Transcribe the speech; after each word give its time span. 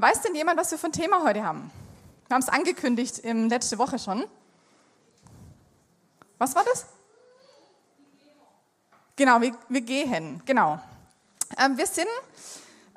Weiß 0.00 0.22
denn 0.22 0.34
jemand, 0.34 0.58
was 0.58 0.70
wir 0.70 0.78
für 0.78 0.86
ein 0.86 0.92
Thema 0.92 1.22
heute 1.24 1.44
haben? 1.44 1.70
Wir 2.26 2.34
haben 2.34 2.40
es 2.40 2.48
angekündigt 2.48 3.18
im 3.18 3.50
letzte 3.50 3.76
Woche 3.76 3.98
schon. 3.98 4.24
Was 6.38 6.54
war 6.54 6.64
das? 6.64 6.86
Genau, 9.16 9.42
wir, 9.42 9.54
wir 9.68 9.82
gehen, 9.82 10.40
genau. 10.46 10.80
Ähm, 11.58 11.76
wir 11.76 11.86
sind 11.86 12.08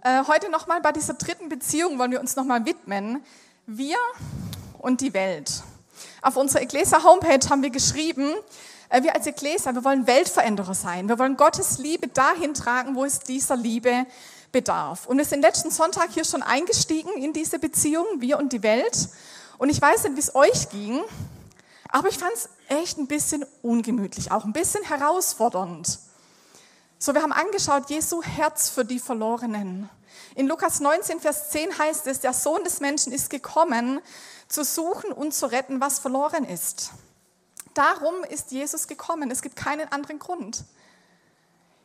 äh, 0.02 0.24
heute 0.28 0.50
nochmal 0.50 0.80
bei 0.80 0.94
dieser 0.94 1.16
dritten 1.16 1.50
Beziehung, 1.50 2.00
wollen 2.00 2.12
wir 2.12 2.22
uns 2.22 2.38
nochmal 2.38 2.66
widmen. 2.66 3.22
Wir 3.66 3.98
und 4.80 5.02
die 5.02 5.14
Welt. 5.14 5.62
Auf 6.22 6.38
unserer 6.38 6.62
Ecclesia 6.62 7.04
Homepage 7.04 7.50
haben 7.50 7.64
wir 7.64 7.70
geschrieben, 7.70 8.34
äh, 8.88 9.04
wir 9.04 9.14
als 9.14 9.28
Ecclesia, 9.28 9.76
wir 9.76 9.84
wollen 9.84 10.08
Weltveränderer 10.08 10.74
sein. 10.74 11.10
Wir 11.10 11.20
wollen 11.20 11.36
Gottes 11.36 11.80
Liebe 11.80 12.08
dahin 12.08 12.54
tragen, 12.54 12.96
wo 12.96 13.04
es 13.04 13.20
dieser 13.20 13.58
Liebe 13.58 14.06
bedarf. 14.54 15.06
Und 15.08 15.18
wir 15.18 15.26
sind 15.26 15.42
letzten 15.42 15.70
Sonntag 15.70 16.12
hier 16.12 16.24
schon 16.24 16.42
eingestiegen 16.42 17.12
in 17.18 17.34
diese 17.34 17.60
Beziehung, 17.60 18.06
wir 18.20 18.38
und 18.38 18.54
die 18.54 18.64
Welt. 18.64 19.10
Und 19.58 19.68
ich 19.70 19.82
weiß 19.82 20.04
nicht, 20.06 20.16
wie 20.16 20.22
es 20.22 20.34
euch 20.36 20.70
ging, 20.70 21.02
aber 21.90 22.08
ich 22.08 22.18
fand 22.18 22.32
es 22.34 22.50
echt 22.70 22.98
ein 22.98 23.08
bisschen 23.08 23.46
ungemütlich, 23.62 24.32
auch 24.32 24.46
ein 24.46 24.54
bisschen 24.54 24.84
herausfordernd. 24.84 26.00
So, 26.98 27.14
wir 27.14 27.22
haben 27.22 27.34
angeschaut, 27.34 27.90
Jesu 27.90 28.24
Herz 28.24 28.70
für 28.70 28.86
die 28.86 29.00
Verlorenen. 29.00 29.90
In 30.36 30.48
Lukas 30.48 30.80
19, 30.80 31.20
Vers 31.20 31.50
10 31.50 31.78
heißt 31.78 32.08
es, 32.08 32.22
der 32.22 32.34
Sohn 32.34 32.64
des 32.64 32.80
Menschen 32.80 33.12
ist 33.12 33.30
gekommen, 33.30 34.00
zu 34.48 34.64
suchen 34.64 35.12
und 35.12 35.34
zu 35.34 35.48
retten, 35.48 35.82
was 35.82 36.00
verloren 36.00 36.46
ist. 36.46 36.92
Darum 37.74 38.24
ist 38.30 38.52
Jesus 38.52 38.88
gekommen. 38.88 39.32
Es 39.32 39.42
gibt 39.42 39.56
keinen 39.56 39.92
anderen 39.92 40.20
Grund. 40.20 40.64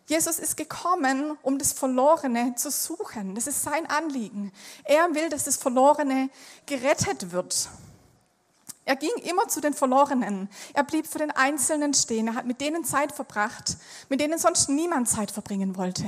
Jesus 0.08 0.38
ist 0.38 0.56
gekommen, 0.56 1.36
um 1.42 1.58
das 1.58 1.74
Verlorene 1.74 2.54
zu 2.54 2.70
suchen. 2.70 3.34
Das 3.34 3.46
ist 3.46 3.62
sein 3.62 3.84
Anliegen. 3.86 4.52
Er 4.84 5.14
will, 5.14 5.28
dass 5.28 5.44
das 5.44 5.58
Verlorene 5.58 6.30
gerettet 6.64 7.30
wird. 7.30 7.68
Er 8.86 8.96
ging 8.96 9.14
immer 9.22 9.48
zu 9.48 9.60
den 9.60 9.74
Verlorenen. 9.74 10.48
Er 10.72 10.82
blieb 10.82 11.06
für 11.06 11.18
den 11.18 11.30
Einzelnen 11.30 11.92
stehen. 11.92 12.28
Er 12.28 12.36
hat 12.36 12.46
mit 12.46 12.62
denen 12.62 12.84
Zeit 12.84 13.12
verbracht, 13.12 13.76
mit 14.08 14.20
denen 14.20 14.38
sonst 14.38 14.70
niemand 14.70 15.10
Zeit 15.10 15.30
verbringen 15.30 15.76
wollte. 15.76 16.06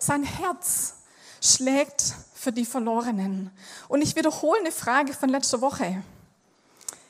Sein 0.00 0.24
Herz 0.24 0.94
schlägt 1.40 2.16
für 2.34 2.50
die 2.50 2.64
Verlorenen. 2.64 3.52
Und 3.86 4.02
ich 4.02 4.16
wiederhole 4.16 4.58
eine 4.58 4.72
Frage 4.72 5.12
von 5.12 5.28
letzter 5.28 5.60
Woche. 5.60 6.02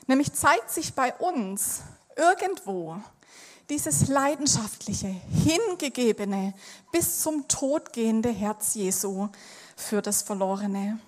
Nämlich 0.05 0.31
zeigt 0.33 0.69
sich 0.69 0.93
bei 0.93 1.11
uns 1.15 1.81
irgendwo 2.15 3.01
dieses 3.69 4.07
leidenschaftliche, 4.07 5.15
hingegebene, 5.43 6.53
bis 6.91 7.21
zum 7.21 7.47
Tod 7.47 7.93
gehende 7.93 8.29
Herz 8.29 8.73
Jesu 8.73 9.29
für 9.75 10.01
das 10.01 10.23
Verlorene. 10.23 10.99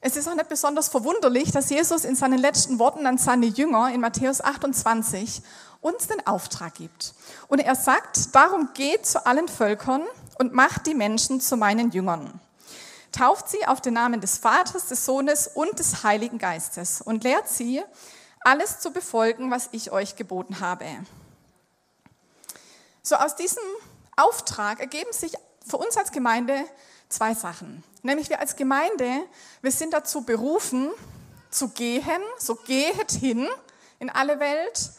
Es 0.00 0.16
ist 0.16 0.28
auch 0.28 0.36
nicht 0.36 0.48
besonders 0.48 0.88
verwunderlich, 0.88 1.50
dass 1.50 1.70
Jesus 1.70 2.04
in 2.04 2.14
seinen 2.14 2.38
letzten 2.38 2.78
Worten 2.78 3.06
an 3.06 3.18
seine 3.18 3.46
Jünger 3.46 3.92
in 3.92 4.00
Matthäus 4.00 4.40
28 4.40 5.42
uns 5.80 6.06
den 6.06 6.24
Auftrag 6.26 6.74
gibt. 6.74 7.14
Und 7.48 7.58
er 7.58 7.74
sagt, 7.74 8.34
darum 8.34 8.68
geht 8.74 9.06
zu 9.06 9.26
allen 9.26 9.48
Völkern 9.48 10.02
und 10.38 10.52
macht 10.52 10.86
die 10.86 10.94
Menschen 10.94 11.40
zu 11.40 11.56
meinen 11.56 11.90
Jüngern. 11.90 12.40
Tauft 13.10 13.48
sie 13.48 13.66
auf 13.66 13.80
den 13.80 13.94
Namen 13.94 14.20
des 14.20 14.38
Vaters, 14.38 14.86
des 14.86 15.04
Sohnes 15.04 15.48
und 15.48 15.76
des 15.78 16.04
Heiligen 16.04 16.38
Geistes 16.38 17.00
und 17.00 17.24
lehrt 17.24 17.48
sie, 17.48 17.82
alles 18.48 18.80
zu 18.80 18.92
befolgen, 18.92 19.50
was 19.50 19.68
ich 19.72 19.92
euch 19.92 20.16
geboten 20.16 20.60
habe. 20.60 20.86
So 23.02 23.16
aus 23.16 23.36
diesem 23.36 23.62
Auftrag 24.16 24.80
ergeben 24.80 25.12
sich 25.12 25.34
für 25.66 25.76
uns 25.76 25.98
als 25.98 26.12
Gemeinde 26.12 26.64
zwei 27.10 27.34
Sachen. 27.34 27.84
Nämlich 28.02 28.30
wir 28.30 28.40
als 28.40 28.56
Gemeinde, 28.56 29.20
wir 29.60 29.70
sind 29.70 29.92
dazu 29.92 30.22
berufen, 30.22 30.90
zu 31.50 31.68
gehen, 31.68 32.22
so 32.38 32.54
gehet 32.54 33.12
hin 33.12 33.48
in 33.98 34.08
alle 34.08 34.40
Welt 34.40 34.92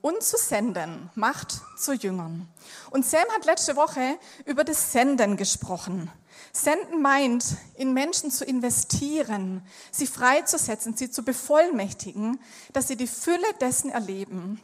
und 0.00 0.22
zu 0.22 0.36
senden, 0.36 1.10
macht 1.14 1.60
zu 1.76 1.92
Jüngern. 1.92 2.48
Und 2.90 3.04
Sam 3.04 3.24
hat 3.34 3.44
letzte 3.44 3.76
Woche 3.76 4.18
über 4.44 4.64
das 4.64 4.92
Senden 4.92 5.36
gesprochen. 5.36 6.10
Senden 6.52 7.02
meint, 7.02 7.44
in 7.76 7.92
Menschen 7.92 8.30
zu 8.30 8.44
investieren, 8.44 9.62
sie 9.90 10.06
freizusetzen, 10.06 10.96
sie 10.96 11.10
zu 11.10 11.22
bevollmächtigen, 11.22 12.40
dass 12.72 12.88
sie 12.88 12.96
die 12.96 13.06
Fülle 13.06 13.52
dessen 13.60 13.90
erleben, 13.90 14.60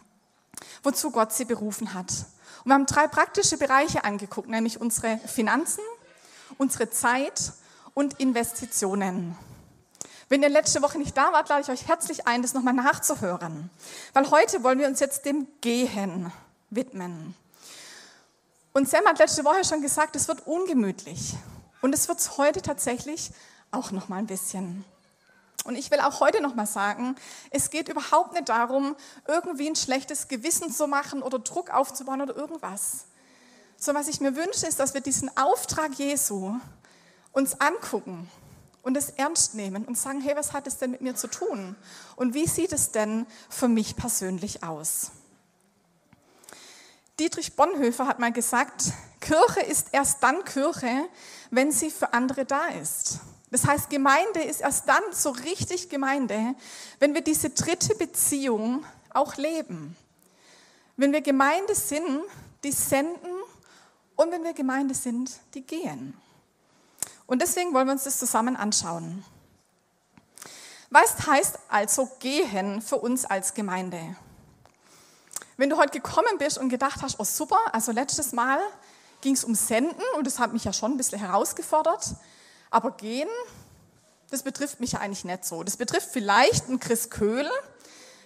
wozu 0.82 1.10
Gott 1.10 1.32
sie 1.32 1.44
berufen 1.44 1.94
hat. 1.94 2.10
Und 2.64 2.70
wir 2.70 2.74
haben 2.74 2.86
drei 2.86 3.06
praktische 3.06 3.58
Bereiche 3.58 4.04
angeguckt, 4.04 4.48
nämlich 4.48 4.80
unsere 4.80 5.18
Finanzen, 5.18 5.82
unsere 6.58 6.90
Zeit 6.90 7.52
und 7.92 8.20
Investitionen. 8.20 9.36
Wenn 10.28 10.42
ihr 10.42 10.48
letzte 10.48 10.80
Woche 10.82 10.98
nicht 10.98 11.16
da 11.16 11.32
wart, 11.32 11.48
lade 11.48 11.62
ich 11.62 11.68
euch 11.68 11.86
herzlich 11.88 12.26
ein, 12.26 12.42
das 12.42 12.54
nochmal 12.54 12.74
nachzuhören. 12.74 13.70
Weil 14.12 14.30
heute 14.30 14.62
wollen 14.62 14.78
wir 14.78 14.86
uns 14.86 15.00
jetzt 15.00 15.24
dem 15.24 15.46
Gehen 15.60 16.32
widmen. 16.70 17.34
Und 18.72 18.88
Sam 18.88 19.06
hat 19.06 19.18
letzte 19.18 19.44
Woche 19.44 19.64
schon 19.64 19.82
gesagt, 19.82 20.16
es 20.16 20.26
wird 20.28 20.46
ungemütlich. 20.46 21.34
Und 21.82 21.94
es 21.94 22.08
wird 22.08 22.18
es 22.18 22.38
heute 22.38 22.62
tatsächlich 22.62 23.30
auch 23.70 23.90
noch 23.90 24.08
mal 24.08 24.16
ein 24.16 24.26
bisschen. 24.26 24.84
Und 25.64 25.76
ich 25.76 25.90
will 25.90 26.00
auch 26.00 26.20
heute 26.20 26.42
noch 26.42 26.54
mal 26.54 26.66
sagen, 26.66 27.16
es 27.50 27.70
geht 27.70 27.88
überhaupt 27.88 28.32
nicht 28.32 28.48
darum, 28.48 28.96
irgendwie 29.26 29.68
ein 29.68 29.76
schlechtes 29.76 30.28
Gewissen 30.28 30.72
zu 30.72 30.86
machen 30.86 31.22
oder 31.22 31.38
Druck 31.38 31.70
aufzubauen 31.70 32.22
oder 32.22 32.34
irgendwas. 32.34 33.04
So 33.76 33.94
was 33.94 34.08
ich 34.08 34.20
mir 34.20 34.36
wünsche, 34.36 34.66
ist, 34.66 34.80
dass 34.80 34.94
wir 34.94 35.00
diesen 35.00 35.34
Auftrag 35.36 35.94
Jesu 35.94 36.54
uns 37.32 37.60
angucken 37.60 38.30
und 38.84 38.96
es 38.96 39.10
ernst 39.10 39.54
nehmen 39.54 39.84
und 39.84 39.98
sagen, 39.98 40.20
hey, 40.20 40.36
was 40.36 40.52
hat 40.52 40.66
es 40.66 40.78
denn 40.78 40.92
mit 40.92 41.00
mir 41.00 41.16
zu 41.16 41.26
tun? 41.26 41.74
Und 42.16 42.34
wie 42.34 42.46
sieht 42.46 42.72
es 42.72 42.92
denn 42.92 43.26
für 43.48 43.66
mich 43.66 43.96
persönlich 43.96 44.62
aus? 44.62 45.10
Dietrich 47.18 47.56
Bonhoeffer 47.56 48.06
hat 48.06 48.18
mal 48.18 48.32
gesagt, 48.32 48.92
Kirche 49.20 49.60
ist 49.60 49.88
erst 49.92 50.22
dann 50.22 50.44
Kirche, 50.44 51.08
wenn 51.50 51.72
sie 51.72 51.90
für 51.90 52.12
andere 52.12 52.44
da 52.44 52.66
ist. 52.66 53.20
Das 53.50 53.64
heißt, 53.66 53.88
Gemeinde 53.88 54.42
ist 54.42 54.60
erst 54.60 54.88
dann 54.88 55.02
so 55.12 55.30
richtig 55.30 55.88
Gemeinde, 55.88 56.54
wenn 56.98 57.14
wir 57.14 57.22
diese 57.22 57.50
dritte 57.50 57.94
Beziehung 57.94 58.84
auch 59.10 59.36
leben. 59.36 59.96
Wenn 60.96 61.12
wir 61.12 61.22
Gemeinde 61.22 61.74
sind, 61.74 62.20
die 62.64 62.72
senden 62.72 63.30
und 64.16 64.30
wenn 64.30 64.42
wir 64.42 64.52
Gemeinde 64.52 64.94
sind, 64.94 65.30
die 65.54 65.62
gehen. 65.62 66.14
Und 67.26 67.42
deswegen 67.42 67.72
wollen 67.72 67.86
wir 67.86 67.92
uns 67.92 68.04
das 68.04 68.18
zusammen 68.18 68.56
anschauen. 68.56 69.24
Was 70.90 71.26
heißt 71.26 71.58
also 71.68 72.08
gehen 72.20 72.80
für 72.82 72.96
uns 72.96 73.24
als 73.24 73.54
Gemeinde? 73.54 74.16
Wenn 75.56 75.70
du 75.70 75.76
heute 75.76 75.92
gekommen 76.00 76.38
bist 76.38 76.58
und 76.58 76.68
gedacht 76.68 77.02
hast, 77.02 77.18
oh 77.18 77.24
super, 77.24 77.58
also 77.72 77.92
letztes 77.92 78.32
Mal 78.32 78.58
ging 79.20 79.34
es 79.34 79.44
um 79.44 79.54
Senden 79.54 80.02
und 80.16 80.26
das 80.26 80.38
hat 80.38 80.52
mich 80.52 80.64
ja 80.64 80.72
schon 80.72 80.92
ein 80.92 80.96
bisschen 80.96 81.18
herausgefordert, 81.18 82.14
aber 82.70 82.90
gehen, 82.92 83.28
das 84.30 84.42
betrifft 84.42 84.80
mich 84.80 84.92
ja 84.92 85.00
eigentlich 85.00 85.24
nicht 85.24 85.44
so. 85.44 85.62
Das 85.62 85.76
betrifft 85.76 86.10
vielleicht 86.12 86.68
einen 86.68 86.80
Chris 86.80 87.08
Köhl, 87.08 87.48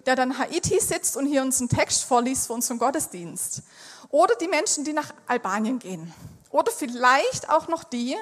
der 0.06 0.16
dann 0.16 0.38
Haiti 0.38 0.80
sitzt 0.80 1.16
und 1.16 1.26
hier 1.26 1.42
uns 1.42 1.60
einen 1.60 1.68
Text 1.68 2.04
vorliest 2.04 2.46
für 2.46 2.54
unseren 2.54 2.78
Gottesdienst. 2.78 3.62
Oder 4.08 4.34
die 4.36 4.48
Menschen, 4.48 4.84
die 4.84 4.92
nach 4.94 5.12
Albanien 5.26 5.78
gehen. 5.78 6.12
Oder 6.50 6.72
vielleicht 6.72 7.50
auch 7.50 7.68
noch 7.68 7.84
die, 7.84 8.16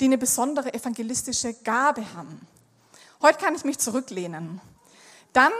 die 0.00 0.06
eine 0.06 0.18
besondere 0.18 0.74
evangelistische 0.74 1.54
Gabe 1.54 2.02
haben. 2.14 2.46
Heute 3.22 3.38
kann 3.38 3.54
ich 3.54 3.64
mich 3.64 3.78
zurücklehnen. 3.78 4.60
Dann 5.32 5.52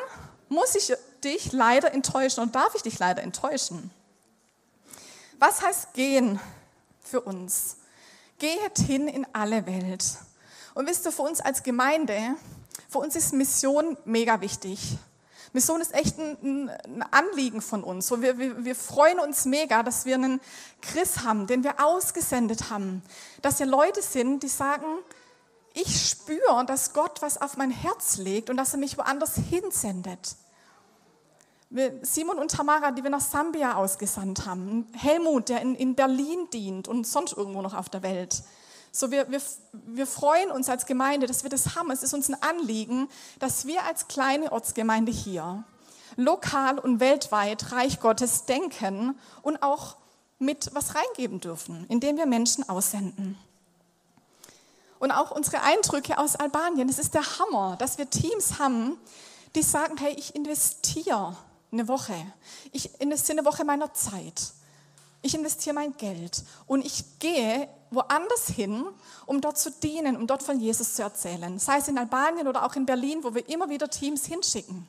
muss 0.48 0.74
ich 0.74 0.92
dich 1.22 1.52
leider 1.52 1.92
enttäuschen 1.92 2.40
und 2.40 2.54
darf 2.54 2.74
ich 2.74 2.82
dich 2.82 2.98
leider 2.98 3.22
enttäuschen. 3.22 3.90
Was 5.38 5.62
heißt 5.62 5.92
gehen 5.94 6.40
für 7.02 7.20
uns? 7.20 7.76
Geht 8.38 8.78
hin 8.78 9.08
in 9.08 9.26
alle 9.32 9.66
Welt. 9.66 10.04
Und 10.74 10.88
wisst 10.88 11.04
ihr, 11.06 11.12
für 11.12 11.22
uns 11.22 11.40
als 11.40 11.62
Gemeinde, 11.62 12.36
für 12.88 12.98
uns 12.98 13.16
ist 13.16 13.32
Mission 13.32 13.96
mega 14.04 14.40
wichtig. 14.40 14.98
Mission 15.52 15.80
ist 15.80 15.94
echt 15.94 16.18
ein, 16.18 16.68
ein 16.68 17.02
Anliegen 17.10 17.60
von 17.60 17.82
uns. 17.82 18.10
Wir, 18.10 18.38
wir, 18.38 18.64
wir 18.64 18.74
freuen 18.74 19.18
uns 19.18 19.44
mega, 19.44 19.82
dass 19.82 20.04
wir 20.04 20.14
einen 20.14 20.40
Chris 20.82 21.24
haben, 21.24 21.46
den 21.46 21.64
wir 21.64 21.84
ausgesendet 21.84 22.70
haben. 22.70 23.02
Dass 23.42 23.58
wir 23.58 23.66
Leute 23.66 24.02
sind, 24.02 24.42
die 24.42 24.48
sagen, 24.48 24.86
ich 25.74 26.08
spüre, 26.08 26.64
dass 26.66 26.92
Gott 26.92 27.22
was 27.22 27.40
auf 27.40 27.56
mein 27.56 27.70
Herz 27.70 28.16
legt 28.16 28.50
und 28.50 28.56
dass 28.56 28.72
er 28.72 28.78
mich 28.78 28.98
woanders 28.98 29.34
hinsendet. 29.36 30.36
Simon 32.02 32.38
und 32.38 32.50
Tamara, 32.50 32.92
die 32.92 33.02
wir 33.02 33.10
nach 33.10 33.20
Sambia 33.20 33.74
ausgesandt 33.76 34.46
haben. 34.46 34.86
Helmut, 34.94 35.50
der 35.50 35.60
in, 35.60 35.74
in 35.74 35.94
Berlin 35.94 36.48
dient 36.52 36.88
und 36.88 37.06
sonst 37.06 37.36
irgendwo 37.36 37.60
noch 37.60 37.74
auf 37.74 37.90
der 37.90 38.02
Welt. 38.02 38.42
So, 38.92 39.10
wir, 39.10 39.30
wir, 39.30 39.40
wir 39.72 40.06
freuen 40.06 40.50
uns 40.50 40.68
als 40.68 40.86
Gemeinde, 40.86 41.26
dass 41.26 41.42
wir 41.42 41.50
das 41.50 41.76
haben. 41.76 41.90
Es 41.90 42.02
ist 42.02 42.14
uns 42.14 42.28
ein 42.28 42.42
Anliegen, 42.42 43.08
dass 43.38 43.66
wir 43.66 43.84
als 43.84 44.08
kleine 44.08 44.50
Ortsgemeinde 44.52 45.12
hier 45.12 45.64
lokal 46.16 46.78
und 46.78 47.00
weltweit 47.00 47.70
Reich 47.72 48.00
Gottes 48.00 48.44
denken 48.44 49.18
und 49.42 49.62
auch 49.62 49.96
mit 50.38 50.70
was 50.74 50.94
reingeben 50.94 51.40
dürfen, 51.40 51.86
indem 51.88 52.16
wir 52.16 52.26
Menschen 52.26 52.68
aussenden. 52.68 53.38
und 54.98 55.12
auch 55.12 55.30
unsere 55.30 55.62
Eindrücke 55.62 56.18
aus 56.18 56.34
Albanien. 56.34 56.88
Es 56.88 56.98
ist 56.98 57.14
der 57.14 57.38
Hammer, 57.38 57.76
dass 57.76 57.98
wir 57.98 58.10
Teams 58.10 58.58
haben, 58.58 58.98
die 59.54 59.62
sagen, 59.62 59.96
hey, 59.96 60.12
ich 60.18 60.34
investiere 60.34 61.36
eine 61.70 61.86
Woche. 61.86 62.14
Ich 62.72 63.00
investiere 63.00 63.38
eine 63.38 63.46
Woche 63.46 63.64
meiner 63.64 63.94
Zeit. 63.94 64.52
Ich 65.22 65.34
investiere 65.34 65.74
mein 65.74 65.96
Geld 65.96 66.42
und 66.66 66.84
ich 66.84 67.18
gehe 67.20 67.68
woanders 67.90 68.48
hin, 68.48 68.84
um 69.26 69.40
dort 69.40 69.58
zu 69.58 69.70
dienen, 69.70 70.16
um 70.16 70.26
dort 70.26 70.42
von 70.42 70.60
Jesus 70.60 70.94
zu 70.94 71.02
erzählen. 71.02 71.58
Sei 71.58 71.78
es 71.78 71.88
in 71.88 71.98
Albanien 71.98 72.48
oder 72.48 72.64
auch 72.64 72.74
in 72.76 72.86
Berlin, 72.86 73.22
wo 73.22 73.34
wir 73.34 73.48
immer 73.48 73.68
wieder 73.68 73.88
Teams 73.88 74.26
hinschicken. 74.26 74.88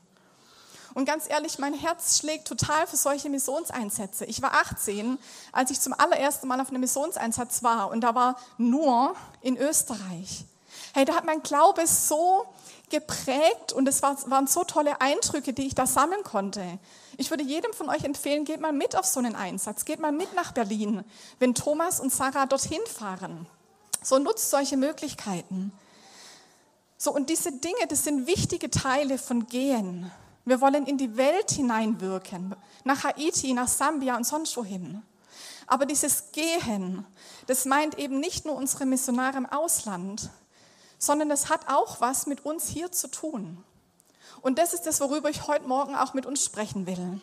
Und 0.93 1.05
ganz 1.05 1.29
ehrlich, 1.29 1.59
mein 1.59 1.73
Herz 1.73 2.19
schlägt 2.19 2.47
total 2.47 2.87
für 2.87 2.97
solche 2.97 3.29
Missionseinsätze. 3.29 4.25
Ich 4.25 4.41
war 4.41 4.53
18, 4.53 5.17
als 5.51 5.71
ich 5.71 5.79
zum 5.79 5.93
allerersten 5.93 6.47
Mal 6.47 6.59
auf 6.59 6.69
einem 6.69 6.81
Missionseinsatz 6.81 7.63
war 7.63 7.91
und 7.91 8.01
da 8.01 8.15
war 8.15 8.37
nur 8.57 9.15
in 9.41 9.55
Österreich. 9.57 10.45
Hey, 10.93 11.05
da 11.05 11.13
hat 11.13 11.25
mein 11.25 11.43
Glaube 11.43 11.85
so 11.85 12.45
geprägt 12.89 13.73
und 13.73 13.87
es 13.87 14.01
waren 14.01 14.47
so 14.47 14.63
tolle 14.63 14.99
Eindrücke, 15.01 15.53
die 15.53 15.67
ich 15.67 15.75
da 15.75 15.85
sammeln 15.85 16.23
konnte. 16.23 16.79
Ich 17.17 17.29
würde 17.29 17.43
jedem 17.43 17.73
von 17.73 17.89
euch 17.89 18.03
empfehlen, 18.03 18.45
geht 18.45 18.61
mal 18.61 18.73
mit 18.73 18.95
auf 18.95 19.05
so 19.05 19.19
einen 19.19 19.35
Einsatz, 19.35 19.85
geht 19.85 19.99
mal 19.99 20.11
mit 20.11 20.33
nach 20.35 20.51
Berlin, 20.51 21.03
wenn 21.39 21.53
Thomas 21.53 21.99
und 21.99 22.13
Sarah 22.13 22.45
dorthin 22.45 22.81
fahren. 22.87 23.45
So 24.01 24.17
nutzt 24.19 24.49
solche 24.49 24.77
Möglichkeiten. 24.77 25.71
So, 26.97 27.13
und 27.13 27.29
diese 27.29 27.51
Dinge, 27.51 27.87
das 27.87 28.03
sind 28.03 28.27
wichtige 28.27 28.69
Teile 28.69 29.17
von 29.17 29.47
Gehen. 29.47 30.11
Wir 30.45 30.61
wollen 30.61 30.85
in 30.85 30.97
die 30.97 31.15
Welt 31.15 31.51
hineinwirken, 31.51 32.55
nach 32.83 33.03
Haiti, 33.03 33.53
nach 33.53 33.67
Sambia 33.67 34.17
und 34.17 34.25
sonst 34.25 34.55
wohin. 34.57 35.01
Aber 35.67 35.85
dieses 35.85 36.31
Gehen, 36.31 37.05
das 37.47 37.65
meint 37.65 37.99
eben 37.99 38.19
nicht 38.19 38.45
nur 38.45 38.55
unsere 38.55 38.85
Missionare 38.85 39.37
im 39.37 39.45
Ausland, 39.45 40.29
sondern 40.99 41.31
es 41.31 41.49
hat 41.49 41.67
auch 41.67 42.01
was 42.01 42.27
mit 42.27 42.45
uns 42.45 42.67
hier 42.67 42.91
zu 42.91 43.07
tun. 43.07 43.63
Und 44.41 44.59
das 44.59 44.73
ist 44.73 44.83
das, 44.83 45.01
worüber 45.01 45.29
ich 45.29 45.47
heute 45.47 45.67
Morgen 45.67 45.95
auch 45.95 46.13
mit 46.13 46.25
uns 46.25 46.45
sprechen 46.45 46.85
will. 46.85 47.19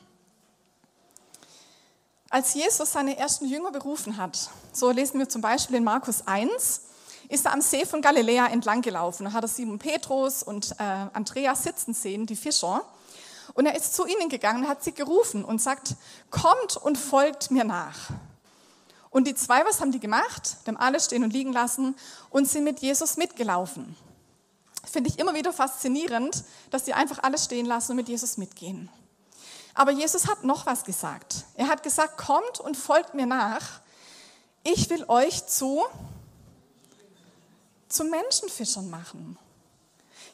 Als 2.30 2.54
Jesus 2.54 2.92
seine 2.92 3.16
ersten 3.16 3.46
Jünger 3.46 3.70
berufen 3.70 4.16
hat, 4.16 4.50
so 4.72 4.90
lesen 4.90 5.20
wir 5.20 5.28
zum 5.28 5.42
Beispiel 5.42 5.76
in 5.76 5.84
Markus 5.84 6.26
1, 6.26 6.82
ist 7.28 7.44
er 7.44 7.52
am 7.52 7.60
See 7.60 7.84
von 7.86 8.02
Galiläa 8.02 8.46
entlang 8.46 8.82
gelaufen. 8.82 9.24
Da 9.24 9.32
hat 9.32 9.44
er 9.44 9.48
Simon 9.48 9.78
Petrus 9.78 10.42
und 10.42 10.72
äh, 10.78 11.06
Andreas 11.12 11.62
sitzen 11.62 11.94
sehen, 11.94 12.26
die 12.26 12.36
Fischer. 12.36 12.82
Und 13.54 13.66
er 13.66 13.76
ist 13.76 13.94
zu 13.94 14.06
ihnen 14.06 14.28
gegangen, 14.28 14.68
hat 14.68 14.82
sie 14.82 14.92
gerufen 14.92 15.44
und 15.44 15.60
sagt, 15.60 15.94
kommt 16.30 16.76
und 16.76 16.98
folgt 16.98 17.50
mir 17.50 17.64
nach. 17.64 18.10
Und 19.16 19.26
die 19.26 19.34
zwei, 19.34 19.64
was 19.64 19.80
haben 19.80 19.92
die 19.92 19.98
gemacht? 19.98 20.58
Die 20.62 20.68
haben 20.68 20.76
alle 20.76 21.00
stehen 21.00 21.24
und 21.24 21.32
liegen 21.32 21.50
lassen 21.50 21.96
und 22.28 22.46
sind 22.46 22.64
mit 22.64 22.80
Jesus 22.80 23.16
mitgelaufen. 23.16 23.96
Finde 24.84 25.08
ich 25.08 25.18
immer 25.18 25.32
wieder 25.32 25.54
faszinierend, 25.54 26.44
dass 26.70 26.84
die 26.84 26.92
einfach 26.92 27.22
alles 27.22 27.46
stehen 27.46 27.64
lassen 27.64 27.92
und 27.92 27.96
mit 27.96 28.10
Jesus 28.10 28.36
mitgehen. 28.36 28.90
Aber 29.72 29.90
Jesus 29.90 30.28
hat 30.28 30.44
noch 30.44 30.66
was 30.66 30.84
gesagt. 30.84 31.46
Er 31.54 31.68
hat 31.68 31.82
gesagt, 31.82 32.18
kommt 32.18 32.60
und 32.60 32.76
folgt 32.76 33.14
mir 33.14 33.24
nach. 33.24 33.80
Ich 34.64 34.90
will 34.90 35.06
euch 35.08 35.46
zu, 35.46 35.82
zu 37.88 38.04
Menschenfischern 38.04 38.90
machen. 38.90 39.38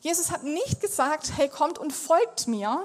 Jesus 0.01 0.33
hat 0.33 0.43
nicht 0.43 0.81
gesagt, 0.81 1.31
hey, 1.37 1.49
kommt 1.49 1.79
und 1.79 1.93
folgt 1.93 2.49
mir, 2.49 2.85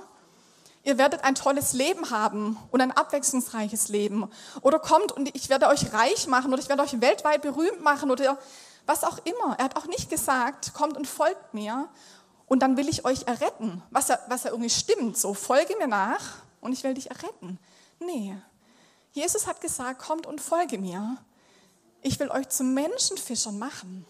ihr 0.88 0.98
werdet 0.98 1.26
ein 1.26 1.36
tolles 1.36 1.74
Leben 1.74 2.12
haben 2.12 2.58
und 2.72 2.80
ein 2.80 2.94
abwechslungsreiches 2.94 3.90
Leben. 3.90 4.30
Oder 4.62 4.80
kommt 4.80 5.12
und 5.12 5.36
ich 5.36 5.50
werde 5.50 5.68
euch 5.68 5.92
reich 5.92 6.28
machen 6.28 6.54
oder 6.54 6.62
ich 6.62 6.70
werde 6.70 6.82
euch 6.82 7.02
weltweit 7.02 7.42
berühmt 7.42 7.82
machen 7.82 8.10
oder 8.10 8.40
was 8.86 9.04
auch 9.04 9.18
immer. 9.26 9.56
Er 9.58 9.66
hat 9.66 9.76
auch 9.76 9.88
nicht 9.88 10.10
gesagt, 10.10 10.74
kommt 10.74 10.96
und 10.96 11.06
folgt 11.06 11.54
mir 11.54 11.90
und 12.46 12.62
dann 12.62 12.78
will 12.78 12.88
ich 12.88 13.04
euch 13.04 13.28
erretten. 13.28 13.84
Was 13.92 14.08
ja, 14.08 14.18
was 14.30 14.46
ja 14.46 14.52
irgendwie 14.52 14.70
stimmt, 14.70 15.18
so 15.18 15.34
folge 15.34 15.76
mir 15.78 15.88
nach 15.88 16.38
und 16.62 16.72
ich 16.72 16.86
will 16.86 16.94
dich 16.94 17.12
erretten. 17.12 17.60
Nee, 18.00 18.38
Jesus 19.12 19.46
hat 19.46 19.60
gesagt, 19.60 20.00
kommt 20.00 20.26
und 20.26 20.40
folge 20.40 20.78
mir. 20.78 21.18
Ich 22.02 22.18
will 22.18 22.32
euch 22.32 22.48
zu 22.48 22.64
Menschenfischern 22.64 23.60
machen. 23.60 24.06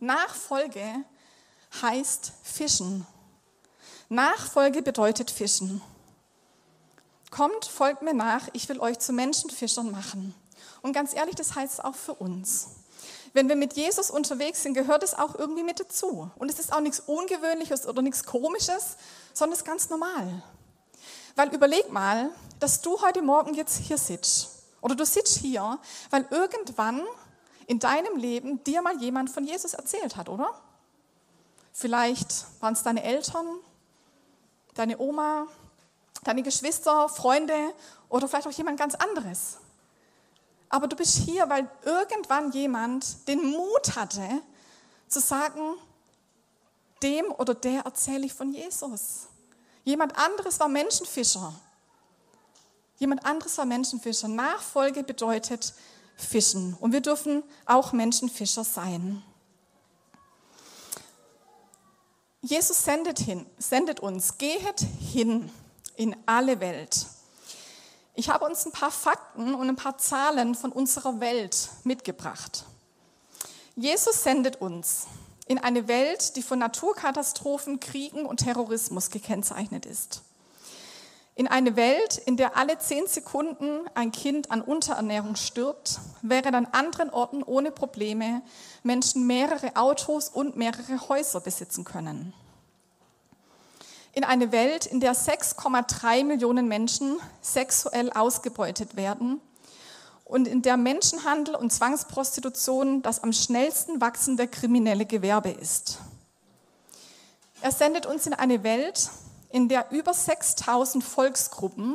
Nachfolge 0.00 1.04
heißt 1.82 2.32
Fischen. 2.42 3.06
Nachfolge 4.08 4.82
bedeutet 4.82 5.30
Fischen. 5.30 5.80
Kommt, 7.30 7.64
folgt 7.64 8.02
mir 8.02 8.14
nach, 8.14 8.48
ich 8.52 8.68
will 8.68 8.78
euch 8.78 8.98
zu 8.98 9.12
Menschenfischern 9.12 9.90
machen. 9.90 10.34
Und 10.82 10.92
ganz 10.92 11.14
ehrlich, 11.14 11.34
das 11.34 11.54
heißt 11.54 11.84
auch 11.84 11.94
für 11.94 12.14
uns. 12.14 12.68
Wenn 13.32 13.48
wir 13.48 13.56
mit 13.56 13.72
Jesus 13.72 14.10
unterwegs 14.10 14.62
sind, 14.62 14.74
gehört 14.74 15.02
es 15.02 15.14
auch 15.14 15.34
irgendwie 15.34 15.64
mit 15.64 15.80
dazu. 15.80 16.30
Und 16.36 16.50
es 16.50 16.60
ist 16.60 16.72
auch 16.72 16.80
nichts 16.80 17.00
Ungewöhnliches 17.00 17.86
oder 17.86 18.02
nichts 18.02 18.24
Komisches, 18.24 18.96
sondern 19.32 19.54
es 19.54 19.60
ist 19.60 19.66
ganz 19.66 19.90
normal. 19.90 20.42
Weil 21.34 21.52
überleg 21.52 21.90
mal, 21.90 22.30
dass 22.60 22.80
du 22.80 23.00
heute 23.02 23.22
Morgen 23.22 23.54
jetzt 23.54 23.78
hier 23.78 23.98
sitzt. 23.98 24.50
Oder 24.80 24.94
du 24.94 25.04
sitzt 25.04 25.38
hier, 25.38 25.78
weil 26.10 26.26
irgendwann 26.30 27.02
in 27.66 27.80
deinem 27.80 28.16
Leben 28.16 28.62
dir 28.62 28.82
mal 28.82 28.96
jemand 29.00 29.30
von 29.30 29.44
Jesus 29.44 29.74
erzählt 29.74 30.16
hat, 30.16 30.28
oder? 30.28 30.54
Vielleicht 31.72 32.46
waren 32.60 32.74
es 32.74 32.84
deine 32.84 33.02
Eltern, 33.02 33.46
deine 34.74 34.98
Oma, 34.98 35.46
deine 36.24 36.42
Geschwister, 36.42 37.08
Freunde 37.08 37.74
oder 38.08 38.28
vielleicht 38.28 38.46
auch 38.46 38.52
jemand 38.52 38.78
ganz 38.78 38.94
anderes. 38.94 39.58
Aber 40.68 40.88
du 40.88 40.96
bist 40.96 41.16
hier, 41.18 41.48
weil 41.48 41.68
irgendwann 41.84 42.50
jemand 42.52 43.28
den 43.28 43.44
Mut 43.50 43.96
hatte, 43.96 44.42
zu 45.08 45.20
sagen, 45.20 45.76
dem 47.02 47.26
oder 47.26 47.54
der 47.54 47.82
erzähle 47.82 48.26
ich 48.26 48.34
von 48.34 48.52
Jesus. 48.52 49.28
Jemand 49.84 50.16
anderes 50.18 50.58
war 50.58 50.68
Menschenfischer. 50.68 51.52
Jemand 52.96 53.24
anderes 53.24 53.58
war 53.58 53.66
Menschenfischer. 53.66 54.28
Nachfolge 54.28 55.02
bedeutet 55.02 55.74
Fischen. 56.16 56.74
Und 56.80 56.92
wir 56.92 57.00
dürfen 57.00 57.42
auch 57.66 57.92
Menschenfischer 57.92 58.64
sein. 58.64 59.22
Jesus 62.44 62.84
sendet, 62.84 63.18
hin, 63.18 63.46
sendet 63.56 64.00
uns, 64.00 64.36
gehet 64.36 64.80
hin 65.00 65.50
in 65.96 66.14
alle 66.26 66.60
Welt. 66.60 67.06
Ich 68.14 68.28
habe 68.28 68.44
uns 68.44 68.66
ein 68.66 68.72
paar 68.72 68.90
Fakten 68.90 69.54
und 69.54 69.66
ein 69.66 69.76
paar 69.76 69.96
Zahlen 69.96 70.54
von 70.54 70.70
unserer 70.70 71.20
Welt 71.20 71.70
mitgebracht. 71.84 72.66
Jesus 73.76 74.22
sendet 74.22 74.60
uns 74.60 75.06
in 75.46 75.58
eine 75.58 75.88
Welt, 75.88 76.36
die 76.36 76.42
von 76.42 76.58
Naturkatastrophen, 76.58 77.80
Kriegen 77.80 78.26
und 78.26 78.40
Terrorismus 78.40 79.08
gekennzeichnet 79.08 79.86
ist. 79.86 80.22
In 81.36 81.48
eine 81.48 81.74
Welt, 81.74 82.16
in 82.18 82.36
der 82.36 82.56
alle 82.56 82.78
zehn 82.78 83.08
Sekunden 83.08 83.80
ein 83.94 84.12
Kind 84.12 84.52
an 84.52 84.60
Unterernährung 84.62 85.34
stirbt, 85.34 85.98
während 86.22 86.54
an 86.54 86.66
anderen 86.66 87.10
Orten 87.10 87.42
ohne 87.42 87.72
Probleme 87.72 88.42
Menschen 88.84 89.26
mehrere 89.26 89.74
Autos 89.74 90.28
und 90.28 90.56
mehrere 90.56 91.08
Häuser 91.08 91.40
besitzen 91.40 91.82
können. 91.82 92.32
In 94.12 94.22
eine 94.22 94.52
Welt, 94.52 94.86
in 94.86 95.00
der 95.00 95.16
6,3 95.16 96.22
Millionen 96.22 96.68
Menschen 96.68 97.16
sexuell 97.40 98.12
ausgebeutet 98.12 98.94
werden 98.94 99.40
und 100.24 100.46
in 100.46 100.62
der 100.62 100.76
Menschenhandel 100.76 101.56
und 101.56 101.72
Zwangsprostitution 101.72 103.02
das 103.02 103.24
am 103.24 103.32
schnellsten 103.32 104.00
wachsende 104.00 104.46
kriminelle 104.46 105.04
Gewerbe 105.04 105.50
ist. 105.50 105.98
Er 107.60 107.72
sendet 107.72 108.06
uns 108.06 108.24
in 108.28 108.34
eine 108.34 108.62
Welt, 108.62 109.10
in 109.54 109.68
der 109.68 109.92
über 109.92 110.12
6000 110.12 111.04
Volksgruppen, 111.04 111.94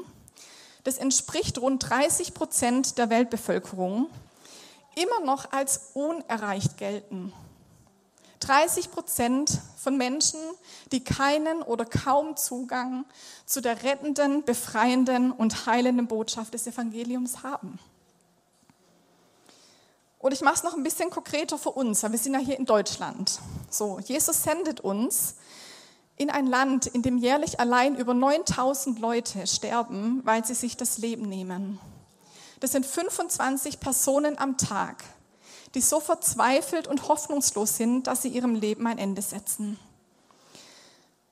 das 0.86 0.98
entspricht 0.98 1.58
rund 1.58 1.90
30 1.90 2.34
Prozent 2.34 2.98
der 2.98 3.10
Weltbevölkerung, 3.10 4.10
immer 4.96 5.26
noch 5.26 5.52
als 5.52 5.90
unerreicht 5.94 6.78
gelten. 6.78 7.34
30 8.40 8.92
Prozent 8.92 9.60
von 9.76 9.98
Menschen, 9.98 10.40
die 10.94 11.04
keinen 11.04 11.62
oder 11.62 11.84
kaum 11.84 12.38
Zugang 12.38 13.04
zu 13.46 13.60
der 13.60 13.84
rettenden, 13.84 14.46
befreienden 14.46 15.34
und 15.34 15.66
heilenden 15.66 16.08
Botschaft 16.08 16.54
des 16.54 16.66
Evangeliums 16.66 17.44
haben. 17.44 17.78
Und 20.18 20.32
ich 20.32 20.40
mache 20.40 20.56
es 20.56 20.64
noch 20.64 20.76
ein 20.76 20.84
bisschen 20.84 21.10
konkreter 21.10 21.58
für 21.58 21.72
uns, 21.72 22.04
weil 22.04 22.14
wir 22.14 22.20
sind 22.20 22.36
ja 22.36 22.40
hier 22.40 22.58
in 22.58 22.66
Deutschland. 22.66 23.42
So, 23.70 24.00
Jesus 24.00 24.44
sendet 24.44 24.80
uns 24.80 25.36
in 26.20 26.30
ein 26.30 26.48
Land, 26.48 26.86
in 26.86 27.02
dem 27.02 27.18
jährlich 27.18 27.62
allein 27.62 27.96
über 27.96 28.14
9000 28.14 29.00
Leute 29.00 29.48
sterben, 29.48 30.20
weil 30.26 30.46
sie 30.46 30.54
sich 30.54 30.76
das 30.76 30.98
Leben 30.98 31.24
nehmen. 31.24 31.80
Das 32.60 32.74
sind 32.74 32.86
25 32.86 33.80
Personen 33.80 34.38
am 34.38 34.58
Tag, 34.58 35.06
die 35.76 35.82
so 35.82 36.02
verzweifelt 36.02 36.88
und 36.88 37.08
hoffnungslos 37.08 37.78
sind, 37.78 38.08
dass 38.08 38.22
sie 38.22 38.28
ihrem 38.28 38.54
Leben 38.54 38.86
ein 38.86 38.98
Ende 38.98 39.22
setzen. 39.22 39.80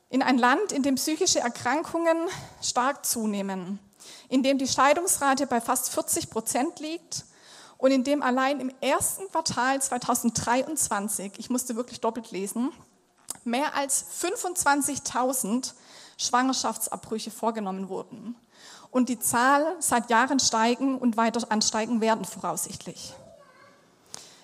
In 0.09 0.23
ein 0.23 0.37
Land, 0.37 0.71
in 0.71 0.83
dem 0.83 0.95
psychische 0.95 1.41
Erkrankungen 1.41 2.17
stark 2.63 3.05
zunehmen, 3.05 3.79
in 4.29 4.41
dem 4.41 4.57
die 4.57 4.69
Scheidungsrate 4.69 5.47
bei 5.47 5.59
fast 5.59 5.89
40 5.89 6.29
Prozent 6.29 6.79
liegt 6.79 7.25
und 7.77 7.91
in 7.91 8.05
dem 8.05 8.23
allein 8.23 8.61
im 8.61 8.71
ersten 8.79 9.27
Quartal 9.31 9.81
2023, 9.81 11.33
ich 11.39 11.49
musste 11.49 11.75
wirklich 11.75 11.99
doppelt 11.99 12.31
lesen, 12.31 12.71
mehr 13.47 13.73
als 13.75 14.05
25.000 14.21 15.73
Schwangerschaftsabbrüche 16.17 17.31
vorgenommen 17.31 17.89
wurden. 17.89 18.35
Und 18.91 19.09
die 19.09 19.19
Zahl 19.19 19.75
seit 19.79 20.09
Jahren 20.09 20.39
steigen 20.39 20.97
und 20.97 21.17
weiter 21.17 21.51
ansteigen 21.51 22.01
werden 22.01 22.25
voraussichtlich. 22.25 23.13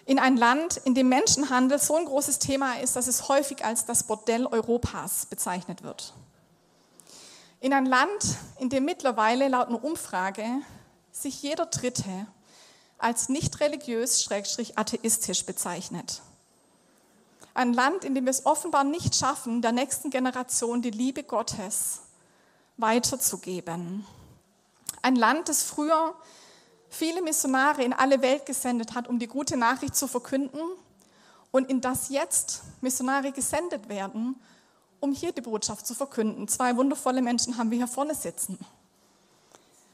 In 0.06 0.20
ein 0.20 0.36
Land, 0.36 0.78
in 0.84 0.96
dem 0.96 1.08
Menschenhandel 1.08 1.80
so 1.80 1.96
ein 1.96 2.06
großes 2.06 2.40
Thema 2.40 2.80
ist, 2.80 2.96
dass 2.96 3.08
es 3.08 3.30
häufig 3.30 3.64
als 3.64 3.86
das 3.86 4.04
Bordell 4.04 4.46
Europas 4.46 5.26
bezeichnet 5.28 5.84
wird. 5.84 6.14
In 7.62 7.72
ein 7.72 7.86
Land, 7.86 8.36
in 8.60 8.70
dem 8.70 8.84
mittlerweile 8.84 9.48
laut 9.48 9.70
einer 9.70 9.82
Umfrage 9.82 10.46
sich 11.14 11.42
jeder 11.42 11.68
Dritte 11.68 12.28
als 12.98 13.30
nicht 13.30 13.62
religiös, 13.62 14.22
schrägstrich 14.22 14.78
atheistisch 14.78 15.46
bezeichnet. 15.46 16.22
Ein 17.54 17.74
Land, 17.74 18.04
in 18.04 18.16
dem 18.16 18.26
wir 18.26 18.32
es 18.32 18.46
offenbar 18.46 18.84
nicht 18.84 19.16
schaffen, 19.16 19.62
der 19.62 19.72
nächsten 19.72 20.10
Generation 20.10 20.82
die 20.82 20.90
Liebe 20.90 21.24
Gottes 21.24 22.02
weiterzugeben. 22.78 24.06
Ein 25.04 25.16
Land, 25.16 25.50
das 25.50 25.62
früher 25.62 26.16
viele 26.90 27.22
Missionare 27.22 27.84
in 27.84 27.94
alle 27.94 28.22
Welt 28.22 28.46
gesendet 28.46 28.96
hat, 28.96 29.08
um 29.08 29.20
die 29.20 29.28
gute 29.28 29.58
Nachricht 29.58 29.96
zu 29.96 30.08
verkünden 30.08 30.62
und 31.52 31.70
in 31.70 31.82
das 31.82 32.10
jetzt 32.10 32.64
Missionare 32.82 33.32
gesendet 33.32 33.88
werden, 33.90 34.36
um 35.00 35.12
hier 35.14 35.32
die 35.32 35.42
Botschaft 35.42 35.86
zu 35.86 35.94
verkünden. 35.94 36.48
Zwei 36.48 36.76
wundervolle 36.76 37.22
Menschen 37.22 37.58
haben 37.58 37.70
wir 37.70 37.78
hier 37.78 37.88
vorne 37.88 38.16
sitzen. 38.16 38.58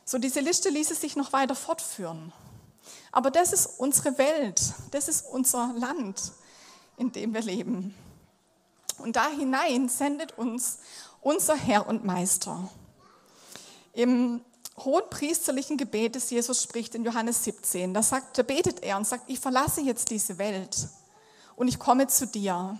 So, 0.05 0.17
diese 0.17 0.39
Liste 0.39 0.69
ließe 0.69 0.95
sich 0.95 1.15
noch 1.15 1.33
weiter 1.33 1.55
fortführen. 1.55 2.31
Aber 3.11 3.31
das 3.31 3.51
ist 3.51 3.79
unsere 3.79 4.17
Welt, 4.17 4.73
das 4.91 5.07
ist 5.07 5.25
unser 5.25 5.73
Land 5.75 6.31
in 6.99 7.11
dem 7.11 7.33
wir 7.33 7.41
leben. 7.41 7.95
Und 8.99 9.15
da 9.15 9.29
hinein 9.29 9.89
sendet 9.89 10.37
uns 10.37 10.79
unser 11.21 11.55
Herr 11.55 11.87
und 11.87 12.03
Meister. 12.03 12.69
Im 13.93 14.41
hohenpriesterlichen 14.77 15.77
Gebet, 15.77 16.15
das 16.15 16.29
Jesus 16.29 16.61
spricht 16.61 16.95
in 16.95 17.03
Johannes 17.03 17.43
17, 17.43 17.93
da, 17.93 18.03
sagt, 18.03 18.37
da 18.37 18.43
betet 18.43 18.83
er 18.83 18.97
und 18.97 19.07
sagt, 19.07 19.29
ich 19.29 19.39
verlasse 19.39 19.81
jetzt 19.81 20.11
diese 20.11 20.37
Welt 20.37 20.87
und 21.55 21.67
ich 21.67 21.79
komme 21.79 22.07
zu 22.07 22.27
dir. 22.27 22.77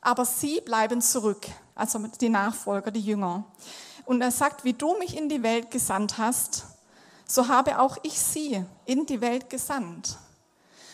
Aber 0.00 0.24
sie 0.24 0.60
bleiben 0.60 1.02
zurück, 1.02 1.46
also 1.74 1.98
die 2.20 2.28
Nachfolger, 2.28 2.90
die 2.90 3.00
Jünger. 3.00 3.44
Und 4.04 4.20
er 4.22 4.30
sagt, 4.30 4.64
wie 4.64 4.72
du 4.72 4.96
mich 4.98 5.16
in 5.16 5.28
die 5.28 5.42
Welt 5.42 5.70
gesandt 5.70 6.18
hast, 6.18 6.64
so 7.26 7.48
habe 7.48 7.78
auch 7.78 7.98
ich 8.02 8.18
sie 8.18 8.64
in 8.86 9.04
die 9.06 9.20
Welt 9.20 9.50
gesandt. 9.50 10.16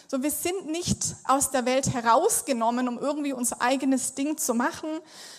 So, 0.06 0.22
wir 0.22 0.30
sind 0.30 0.66
nicht 0.66 1.16
aus 1.24 1.50
der 1.50 1.64
Welt 1.64 1.92
herausgenommen, 1.92 2.88
um 2.88 2.98
irgendwie 2.98 3.32
unser 3.32 3.60
eigenes 3.60 4.14
Ding 4.14 4.36
zu 4.36 4.54
machen, 4.54 4.88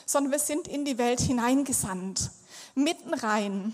sondern 0.06 0.32
wir 0.32 0.40
sind 0.40 0.68
in 0.68 0.86
die 0.86 0.98
Welt 0.98 1.22
hineingesandt, 1.22 2.32
mitten 2.74 3.14
rein, 3.14 3.74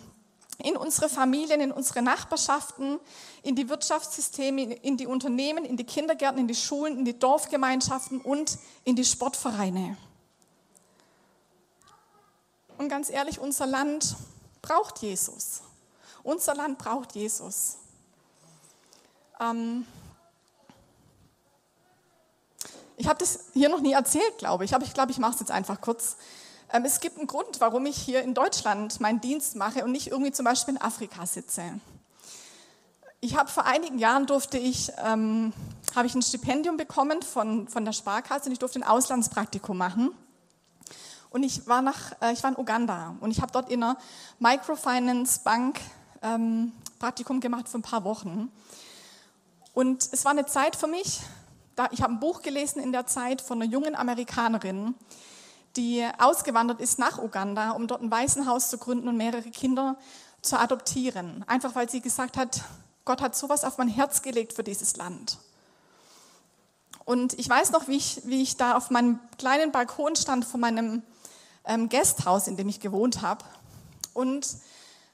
in 0.64 0.78
unsere 0.78 1.10
Familien, 1.10 1.62
in 1.62 1.72
unsere 1.72 2.02
Nachbarschaften, 2.02 3.00
in 3.42 3.56
die 3.56 3.70
Wirtschaftssysteme, 3.70 4.74
in 4.74 4.98
die 4.98 5.08
Unternehmen, 5.08 5.66
in 5.66 5.78
die 5.78 5.86
Kindergärten, 5.86 6.40
in 6.40 6.48
die 6.48 6.56
Schulen, 6.56 7.00
in 7.00 7.06
die 7.06 7.18
Dorfgemeinschaften 7.18 8.22
und 8.22 8.58
in 8.84 8.96
die 8.96 9.06
Sportvereine. 9.06 9.98
Und 12.78 12.90
ganz 12.90 13.10
ehrlich, 13.10 13.40
unser 13.40 13.66
Land 13.66 14.16
braucht 14.62 15.00
Jesus. 15.00 15.62
Unser 16.24 16.56
Land 16.56 16.78
braucht 16.78 17.16
Jesus. 17.16 17.78
Ähm, 19.40 19.86
ich 22.98 23.08
habe 23.08 23.20
das 23.20 23.46
hier 23.54 23.70
noch 23.70 23.82
nie 23.82 23.94
erzählt, 23.94 24.38
glaube 24.38 24.66
ich, 24.66 24.76
aber 24.76 24.84
ich 24.84 24.94
glaube, 24.94 25.12
ich 25.12 25.18
mache 25.18 25.34
es 25.34 25.40
jetzt 25.40 25.52
einfach 25.52 25.82
kurz. 25.82 26.18
Ähm, 26.72 26.86
es 26.86 27.00
gibt 27.00 27.18
einen 27.18 27.28
Grund, 27.28 27.60
warum 27.60 27.86
ich 27.86 27.98
hier 27.98 28.22
in 28.22 28.34
Deutschland 28.34 29.00
meinen 29.00 29.22
Dienst 29.22 29.56
mache 29.56 29.84
und 29.84 29.92
nicht 29.92 30.08
irgendwie 30.08 30.32
zum 30.32 30.46
Beispiel 30.46 30.76
in 30.76 30.82
Afrika 30.82 31.26
sitze. 31.26 31.64
Ich 33.20 33.38
habe 33.38 33.50
vor 33.50 33.66
einigen 33.66 34.00
Jahren 34.00 34.26
durfte 34.26 34.58
ich, 34.58 34.92
ähm, 35.06 35.54
habe 35.96 36.08
ich 36.08 36.16
ein 36.16 36.22
Stipendium 36.22 36.78
bekommen 36.78 37.22
von, 37.22 37.68
von 37.68 37.86
der 37.86 37.92
Sparkasse 37.92 38.48
und 38.48 38.54
ich 38.54 38.60
durfte 38.60 38.80
ein 38.80 38.84
Auslandspraktikum 38.84 39.78
machen. 39.78 40.12
Und 41.30 41.44
ich 41.44 41.66
war, 41.68 41.82
nach, 41.82 42.14
äh, 42.22 42.34
ich 42.34 42.44
war 42.44 42.50
in 42.50 42.58
Uganda 42.58 43.16
und 43.22 43.32
ich 43.32 43.42
habe 43.42 43.52
dort 43.52 43.70
in 43.70 43.84
einer 43.84 43.98
Microfinance 44.40 45.42
Bank 45.44 45.80
ähm, 46.22 46.74
Praktikum 47.00 47.40
gemacht 47.40 47.70
für 47.70 47.78
ein 47.78 47.84
paar 47.84 48.04
Wochen. 48.04 48.52
Und 49.74 50.10
es 50.12 50.26
war 50.26 50.32
eine 50.32 50.46
Zeit 50.46 50.76
für 50.76 50.88
mich, 50.88 51.22
ich 51.92 52.02
habe 52.02 52.14
ein 52.14 52.20
Buch 52.20 52.42
gelesen 52.42 52.82
in 52.82 52.92
der 52.92 53.06
Zeit 53.08 53.42
von 53.42 53.62
einer 53.62 53.72
jungen 53.72 53.96
Amerikanerin, 53.96 54.96
die 55.76 56.06
ausgewandert 56.20 56.82
ist 56.82 57.00
nach 57.00 57.18
Uganda, 57.18 57.72
um 57.72 57.88
dort 57.88 58.02
ein 58.02 58.12
Waisenhaus 58.12 58.70
zu 58.70 58.78
gründen 58.78 59.08
und 59.08 59.18
mehrere 59.18 59.50
Kinder 59.50 59.98
zu 60.42 60.60
adoptieren. 60.60 61.44
Einfach 61.48 61.76
weil 61.76 61.90
sie 61.90 62.02
gesagt 62.02 62.38
hat, 62.38 62.62
Gott 63.06 63.22
hat 63.22 63.36
sowas 63.36 63.64
auf 63.64 63.78
mein 63.78 63.88
Herz 63.88 64.22
gelegt 64.22 64.54
für 64.54 64.64
dieses 64.64 64.98
Land. 64.98 65.40
Und 67.06 67.38
ich 67.40 67.50
weiß 67.50 67.72
noch, 67.72 67.88
wie 67.88 67.98
ich, 67.98 68.22
wie 68.26 68.42
ich 68.42 68.58
da 68.58 68.76
auf 68.76 68.90
meinem 68.90 69.20
kleinen 69.38 69.72
Balkon 69.72 70.16
stand 70.16 70.46
von 70.46 70.60
meinem 70.60 71.04
ähm, 71.66 71.90
Gasthaus, 71.90 72.48
in 72.48 72.58
dem 72.58 72.70
ich 72.70 72.80
gewohnt 72.80 73.22
habe. 73.22 73.44
Und 74.14 74.48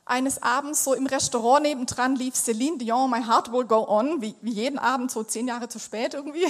eines 0.07 0.41
Abends 0.41 0.83
so 0.83 0.93
im 0.93 1.05
Restaurant 1.05 1.63
nebendran 1.63 2.15
lief 2.15 2.35
Celine 2.35 2.77
Dion, 2.77 3.09
My 3.09 3.23
Heart 3.23 3.51
Will 3.51 3.65
Go 3.65 3.87
On, 3.87 4.21
wie, 4.21 4.35
wie 4.41 4.53
jeden 4.53 4.79
Abend, 4.79 5.11
so 5.11 5.23
zehn 5.23 5.47
Jahre 5.47 5.67
zu 5.67 5.79
spät 5.79 6.13
irgendwie. 6.13 6.45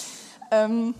ähm, 0.50 0.94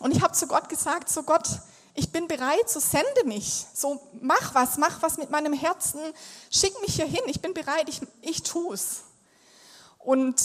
und 0.00 0.14
ich 0.14 0.22
habe 0.22 0.34
zu 0.34 0.46
Gott 0.46 0.68
gesagt, 0.68 1.08
so 1.08 1.22
Gott, 1.22 1.48
ich 1.94 2.12
bin 2.12 2.28
bereit, 2.28 2.68
so 2.68 2.80
sende 2.80 3.24
mich, 3.24 3.66
so 3.74 4.00
mach 4.20 4.54
was, 4.54 4.78
mach 4.78 5.02
was 5.02 5.18
mit 5.18 5.30
meinem 5.30 5.52
Herzen, 5.52 6.00
schick 6.50 6.72
mich 6.82 6.94
hier 6.94 7.06
hin, 7.06 7.20
ich 7.26 7.40
bin 7.40 7.52
bereit, 7.52 7.88
ich, 7.88 8.00
ich 8.22 8.42
tue 8.42 8.74
es. 8.74 9.02
Und 9.98 10.40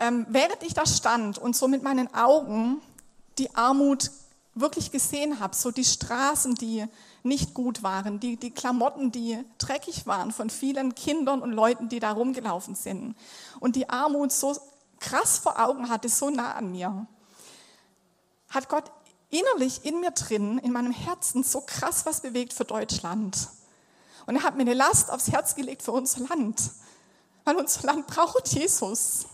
ähm, 0.00 0.26
während 0.28 0.62
ich 0.62 0.74
da 0.74 0.84
stand 0.84 1.38
und 1.38 1.56
so 1.56 1.68
mit 1.68 1.82
meinen 1.82 2.12
Augen 2.14 2.82
die 3.38 3.54
Armut 3.54 4.10
wirklich 4.54 4.90
gesehen 4.90 5.40
habe, 5.40 5.54
so 5.54 5.70
die 5.70 5.84
Straßen, 5.84 6.54
die 6.56 6.86
nicht 7.22 7.54
gut 7.54 7.82
waren, 7.82 8.20
die, 8.20 8.36
die 8.36 8.50
Klamotten, 8.50 9.12
die 9.12 9.38
dreckig 9.58 10.06
waren 10.06 10.32
von 10.32 10.50
vielen 10.50 10.94
Kindern 10.94 11.40
und 11.40 11.52
Leuten, 11.52 11.88
die 11.88 12.00
da 12.00 12.12
rumgelaufen 12.12 12.74
sind 12.74 13.16
und 13.60 13.76
die 13.76 13.88
Armut 13.88 14.32
so 14.32 14.56
krass 14.98 15.38
vor 15.38 15.58
Augen 15.60 15.88
hatte, 15.88 16.08
so 16.08 16.30
nah 16.30 16.52
an 16.54 16.70
mir, 16.70 17.06
hat 18.50 18.68
Gott 18.68 18.90
innerlich 19.30 19.84
in 19.84 20.00
mir 20.00 20.10
drin, 20.10 20.58
in 20.58 20.72
meinem 20.72 20.92
Herzen 20.92 21.42
so 21.42 21.60
krass 21.62 22.06
was 22.06 22.20
bewegt 22.20 22.52
für 22.52 22.64
Deutschland. 22.64 23.48
Und 24.26 24.36
er 24.36 24.42
hat 24.42 24.56
mir 24.56 24.62
eine 24.62 24.74
Last 24.74 25.10
aufs 25.10 25.30
Herz 25.30 25.54
gelegt 25.54 25.82
für 25.82 25.92
unser 25.92 26.26
Land, 26.28 26.70
weil 27.44 27.56
unser 27.56 27.82
Land 27.86 28.06
braucht 28.06 28.48
Jesus. 28.48 29.26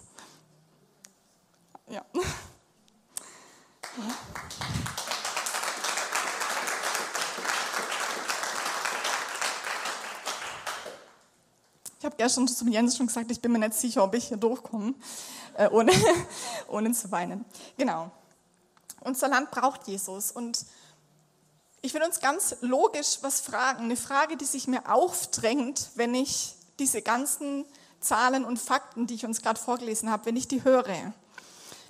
Ja. 1.89 2.05
ja. 2.15 2.23
Ich 11.99 12.05
habe 12.05 12.15
gestern 12.17 12.47
zum 12.47 12.69
Jens 12.69 12.97
schon 12.97 13.09
gesagt, 13.09 13.29
ich 13.31 13.41
bin 13.41 13.51
mir 13.51 13.59
nicht 13.59 13.75
sicher, 13.75 14.05
ob 14.05 14.15
ich 14.15 14.29
hier 14.29 14.37
durchkomme, 14.37 14.95
äh, 15.55 15.69
ohne, 15.69 15.93
ohne 16.69 16.93
zu 16.93 17.11
weinen. 17.11 17.45
Genau. 17.77 18.13
Unser 19.01 19.29
Land 19.29 19.51
braucht 19.51 19.89
Jesus. 19.89 20.31
Und 20.31 20.65
ich 21.83 21.95
will 21.95 22.03
uns 22.05 22.21
ganz 22.21 22.57
logisch 22.61 23.19
was 23.23 23.41
fragen. 23.41 23.85
Eine 23.85 23.97
Frage, 23.97 24.37
die 24.37 24.45
sich 24.45 24.69
mir 24.69 24.89
aufdrängt, 24.93 25.91
wenn 25.97 26.15
ich 26.15 26.55
diese 26.79 27.03
ganzen 27.03 27.65
Zahlen 27.99 28.45
und 28.45 28.61
Fakten, 28.61 29.09
die 29.09 29.15
ich 29.15 29.25
uns 29.25 29.43
gerade 29.43 29.59
vorgelesen 29.59 30.09
habe, 30.09 30.27
wenn 30.27 30.37
ich 30.37 30.47
die 30.47 30.63
höre. 30.63 31.13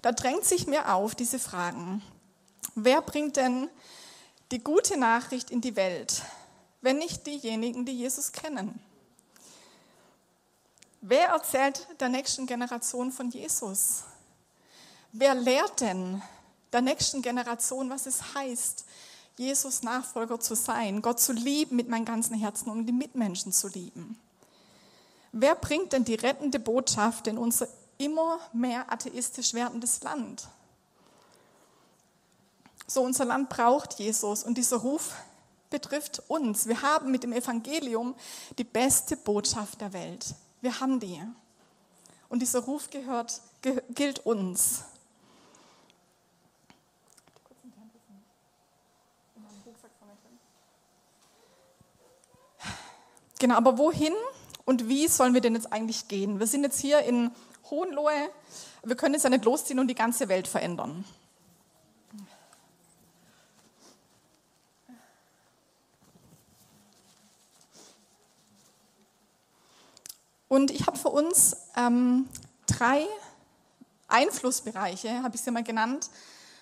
Da 0.01 0.13
drängt 0.13 0.47
sich 0.47 0.67
mir 0.67 0.95
auf 0.95 1.15
diese 1.15 1.39
Fragen. 1.39 2.03
Wer 2.75 3.03
bringt 3.03 3.37
denn 3.37 3.69
die 4.53 4.65
gute 4.65 4.97
Nachricht 4.97 5.51
in 5.51 5.61
die 5.61 5.77
Welt, 5.77 6.23
wenn 6.81 6.97
nicht 6.97 7.27
diejenigen, 7.27 7.85
die 7.85 7.93
Jesus 7.93 8.33
kennen? 8.33 8.81
Wer 11.01 11.29
erzählt 11.29 11.87
der 12.01 12.09
nächsten 12.09 12.47
Generation 12.47 13.13
von 13.13 13.31
Jesus? 13.31 14.03
Wer 15.13 15.35
lehrt 15.35 15.81
denn 15.81 16.23
der 16.73 16.81
nächsten 16.81 17.23
Generation, 17.23 17.89
was 17.89 18.07
es 18.07 18.35
heißt, 18.35 18.85
Jesus 19.37 19.83
Nachfolger 19.83 20.41
zu 20.41 20.57
sein, 20.57 21.01
Gott 21.01 21.21
zu 21.21 21.33
lieben 21.33 21.77
mit 21.77 21.89
meinem 21.89 22.05
ganzen 22.05 22.35
Herzen 22.35 22.69
und 22.69 22.87
die 22.87 22.93
Mitmenschen 22.93 23.53
zu 23.53 23.69
lieben? 23.69 24.19
Wer 25.31 25.55
bringt 25.55 25.93
denn 25.93 26.05
die 26.05 26.17
rettende 26.17 26.59
Botschaft 26.59 27.29
in 27.29 27.39
unser 27.39 27.69
immer 27.99 28.41
mehr 28.53 28.91
atheistisch 28.93 29.55
werdendes 29.55 30.03
Land? 30.03 30.49
So, 32.89 33.03
unser 33.03 33.25
Land 33.25 33.51
braucht 33.51 34.01
Jesus 34.01 34.43
und 34.43 34.59
dieser 34.59 34.79
Ruf 34.79 35.15
betrifft 35.71 36.23
uns. 36.29 36.67
Wir 36.67 36.83
haben 36.83 37.13
mit 37.13 37.23
dem 37.23 37.33
Evangelium 37.33 38.17
die 38.57 38.65
beste 38.65 39.17
Botschaft 39.17 39.81
der 39.81 39.93
Welt. 39.93 40.35
Wir 40.61 40.81
haben 40.81 41.01
die. 41.01 41.21
Und 42.29 42.41
dieser 42.41 42.61
Ruf 42.61 42.91
gehört, 42.91 43.41
gilt 43.91 44.21
uns. 44.21 44.85
Genau, 53.39 53.55
aber 53.55 53.79
wohin 53.79 54.13
und 54.65 54.89
wie 54.89 55.07
sollen 55.07 55.33
wir 55.33 55.41
denn 55.41 55.55
jetzt 55.55 55.73
eigentlich 55.73 56.09
gehen? 56.09 56.41
Wir 56.41 56.47
sind 56.47 56.65
jetzt 56.65 56.81
hier 56.81 57.01
in 57.01 57.31
Hohenlohe. 57.71 58.31
Wir 58.83 58.97
können 58.97 59.15
jetzt 59.15 59.23
ja 59.23 59.31
nicht 59.31 59.45
losziehen 59.45 59.79
und 59.79 59.89
die 59.89 59.95
ganze 59.95 60.29
Welt 60.29 60.49
verändern. 60.49 61.05
Und 70.49 70.71
ich 70.71 70.87
habe 70.87 70.99
für 70.99 71.11
uns 71.11 71.57
ähm, 71.77 72.29
drei 72.67 73.07
Einflussbereiche, 74.09 75.23
habe 75.23 75.37
ich 75.37 75.43
sie 75.43 75.51
mal 75.51 75.63
genannt, 75.63 76.11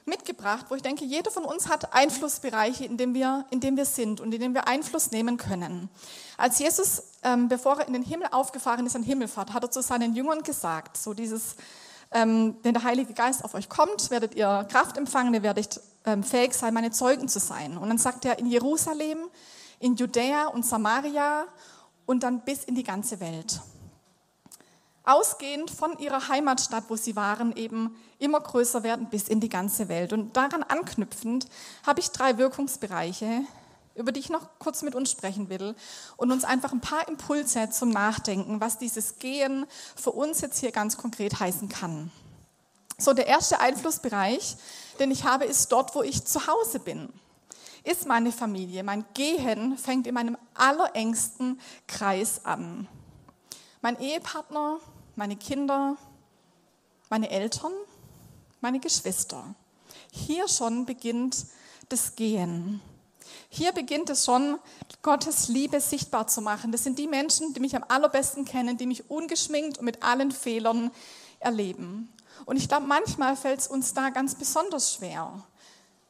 mitgebracht, 0.04 0.66
wo 0.68 0.76
ich 0.76 0.82
denke, 0.82 1.04
jeder 1.04 1.30
von 1.30 1.44
uns 1.44 1.68
hat 1.68 1.92
Einflussbereiche, 1.92 2.84
in 2.84 2.96
denen 2.96 3.14
wir, 3.14 3.44
in 3.50 3.60
denen 3.60 3.76
wir 3.76 3.84
sind 3.84 4.20
und 4.20 4.32
in 4.32 4.40
denen 4.40 4.54
wir 4.54 4.68
Einfluss 4.68 5.10
nehmen 5.10 5.36
können. 5.36 5.88
Als 6.36 6.60
Jesus, 6.60 7.02
ähm, 7.24 7.48
bevor 7.48 7.80
er 7.80 7.88
in 7.88 7.92
den 7.92 8.04
Himmel 8.04 8.28
aufgefahren 8.30 8.86
ist 8.86 8.94
an 8.94 9.02
Himmelfahrt, 9.02 9.52
hat 9.52 9.64
er 9.64 9.70
zu 9.70 9.82
seinen 9.82 10.14
Jüngern 10.14 10.42
gesagt, 10.42 10.96
so 10.96 11.12
dieses, 11.12 11.56
ähm, 12.12 12.56
wenn 12.62 12.74
der 12.74 12.84
Heilige 12.84 13.14
Geist 13.14 13.44
auf 13.44 13.54
euch 13.54 13.68
kommt, 13.68 14.10
werdet 14.10 14.36
ihr 14.36 14.66
Kraft 14.70 14.96
empfangen, 14.96 15.34
ihr 15.34 15.42
werdet 15.42 15.80
ähm, 16.04 16.22
fähig 16.22 16.54
sein, 16.54 16.72
meine 16.72 16.92
Zeugen 16.92 17.28
zu 17.28 17.40
sein. 17.40 17.76
Und 17.76 17.88
dann 17.88 17.98
sagt 17.98 18.24
er 18.24 18.38
in 18.38 18.46
Jerusalem, 18.46 19.18
in 19.80 19.96
Judäa 19.96 20.46
und 20.46 20.64
Samaria 20.64 21.46
und 22.06 22.22
dann 22.22 22.42
bis 22.42 22.62
in 22.62 22.76
die 22.76 22.84
ganze 22.84 23.18
Welt 23.18 23.60
ausgehend 25.06 25.70
von 25.70 25.98
ihrer 25.98 26.28
Heimatstadt, 26.28 26.84
wo 26.88 26.96
sie 26.96 27.16
waren, 27.16 27.56
eben 27.56 27.96
immer 28.18 28.40
größer 28.40 28.82
werden 28.82 29.08
bis 29.08 29.28
in 29.28 29.40
die 29.40 29.48
ganze 29.48 29.88
Welt. 29.88 30.12
Und 30.12 30.36
daran 30.36 30.62
anknüpfend 30.62 31.46
habe 31.86 32.00
ich 32.00 32.10
drei 32.10 32.36
Wirkungsbereiche, 32.38 33.42
über 33.94 34.12
die 34.12 34.20
ich 34.20 34.30
noch 34.30 34.48
kurz 34.58 34.82
mit 34.82 34.94
uns 34.94 35.10
sprechen 35.10 35.48
will 35.48 35.74
und 36.16 36.30
uns 36.32 36.44
einfach 36.44 36.72
ein 36.72 36.80
paar 36.80 37.08
Impulse 37.08 37.70
zum 37.70 37.90
Nachdenken, 37.90 38.60
was 38.60 38.78
dieses 38.78 39.18
Gehen 39.18 39.64
für 39.94 40.10
uns 40.10 40.40
jetzt 40.40 40.58
hier 40.58 40.72
ganz 40.72 40.96
konkret 40.96 41.40
heißen 41.40 41.68
kann. 41.68 42.10
So, 42.98 43.12
der 43.12 43.26
erste 43.26 43.60
Einflussbereich, 43.60 44.56
den 44.98 45.10
ich 45.10 45.24
habe, 45.24 45.44
ist 45.44 45.70
dort, 45.70 45.94
wo 45.94 46.02
ich 46.02 46.24
zu 46.24 46.46
Hause 46.46 46.80
bin. 46.80 47.08
Ist 47.84 48.06
meine 48.06 48.32
Familie. 48.32 48.82
Mein 48.82 49.04
Gehen 49.14 49.78
fängt 49.78 50.06
in 50.06 50.14
meinem 50.14 50.36
allerengsten 50.54 51.60
Kreis 51.86 52.44
an. 52.44 52.88
Mein 53.82 54.00
Ehepartner, 54.00 54.80
meine 55.16 55.36
Kinder, 55.36 55.96
meine 57.08 57.30
Eltern, 57.30 57.72
meine 58.60 58.78
Geschwister. 58.80 59.54
Hier 60.12 60.46
schon 60.46 60.86
beginnt 60.86 61.46
das 61.88 62.14
Gehen. 62.16 62.80
Hier 63.48 63.72
beginnt 63.72 64.10
es 64.10 64.24
schon, 64.24 64.58
Gottes 65.02 65.48
Liebe 65.48 65.80
sichtbar 65.80 66.26
zu 66.26 66.42
machen. 66.42 66.70
Das 66.70 66.84
sind 66.84 66.98
die 66.98 67.06
Menschen, 67.06 67.54
die 67.54 67.60
mich 67.60 67.74
am 67.74 67.84
allerbesten 67.88 68.44
kennen, 68.44 68.76
die 68.76 68.86
mich 68.86 69.10
ungeschminkt 69.10 69.78
und 69.78 69.84
mit 69.84 70.02
allen 70.02 70.32
Fehlern 70.32 70.90
erleben. 71.40 72.12
Und 72.44 72.56
ich 72.56 72.68
glaube, 72.68 72.86
manchmal 72.86 73.36
fällt 73.36 73.60
es 73.60 73.68
uns 73.68 73.94
da 73.94 74.10
ganz 74.10 74.34
besonders 74.34 74.94
schwer, 74.94 75.42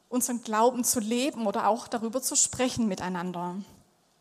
unseren 0.08 0.42
Glauben 0.42 0.82
zu 0.82 0.98
leben 0.98 1.46
oder 1.46 1.68
auch 1.68 1.88
darüber 1.88 2.20
zu 2.20 2.36
sprechen 2.36 2.88
miteinander. 2.88 3.56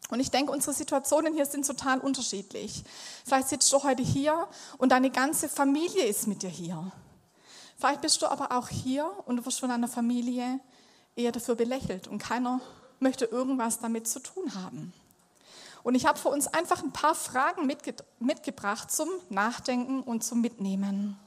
Und 0.10 0.20
ich 0.20 0.30
denke, 0.30 0.52
unsere 0.52 0.74
Situationen 0.74 1.34
hier 1.34 1.46
sind 1.46 1.66
total 1.66 2.00
unterschiedlich. 2.00 2.84
Vielleicht 3.26 3.50
sitzt 3.50 3.72
du 3.74 3.84
heute 3.84 4.04
hier 4.04 4.48
und 4.78 4.92
deine 4.92 5.10
ganze 5.10 5.50
Familie 5.50 6.06
ist 6.06 6.28
mit 6.28 6.44
dir 6.44 6.50
hier. 6.50 6.92
Vielleicht 7.78 8.02
bist 8.02 8.22
du 8.22 8.28
aber 8.28 8.52
auch 8.52 8.70
hier 8.70 9.10
und 9.26 9.38
du 9.38 9.46
wirst 9.46 9.60
von 9.60 9.70
deiner 9.70 9.88
Familie 9.88 10.60
eher 11.16 11.32
dafür 11.32 11.56
belächelt 11.56 12.08
und 12.08 12.20
keiner 12.20 12.62
möchte 13.00 13.26
irgendwas 13.26 13.80
damit 13.80 14.08
zu 14.08 14.20
tun 14.20 14.54
haben. 14.56 14.94
Und 15.84 15.96
ich 15.96 16.06
habe 16.06 16.18
für 16.18 16.30
uns 16.30 16.48
einfach 16.48 16.82
ein 16.82 16.92
paar 16.92 17.16
Fragen 17.16 17.68
mitge 17.68 17.94
mitgebracht 18.20 18.92
zum 18.92 19.10
Nachdenken 19.30 20.02
und 20.02 20.24
zum 20.24 20.42
Mitnehmen. 20.42 21.20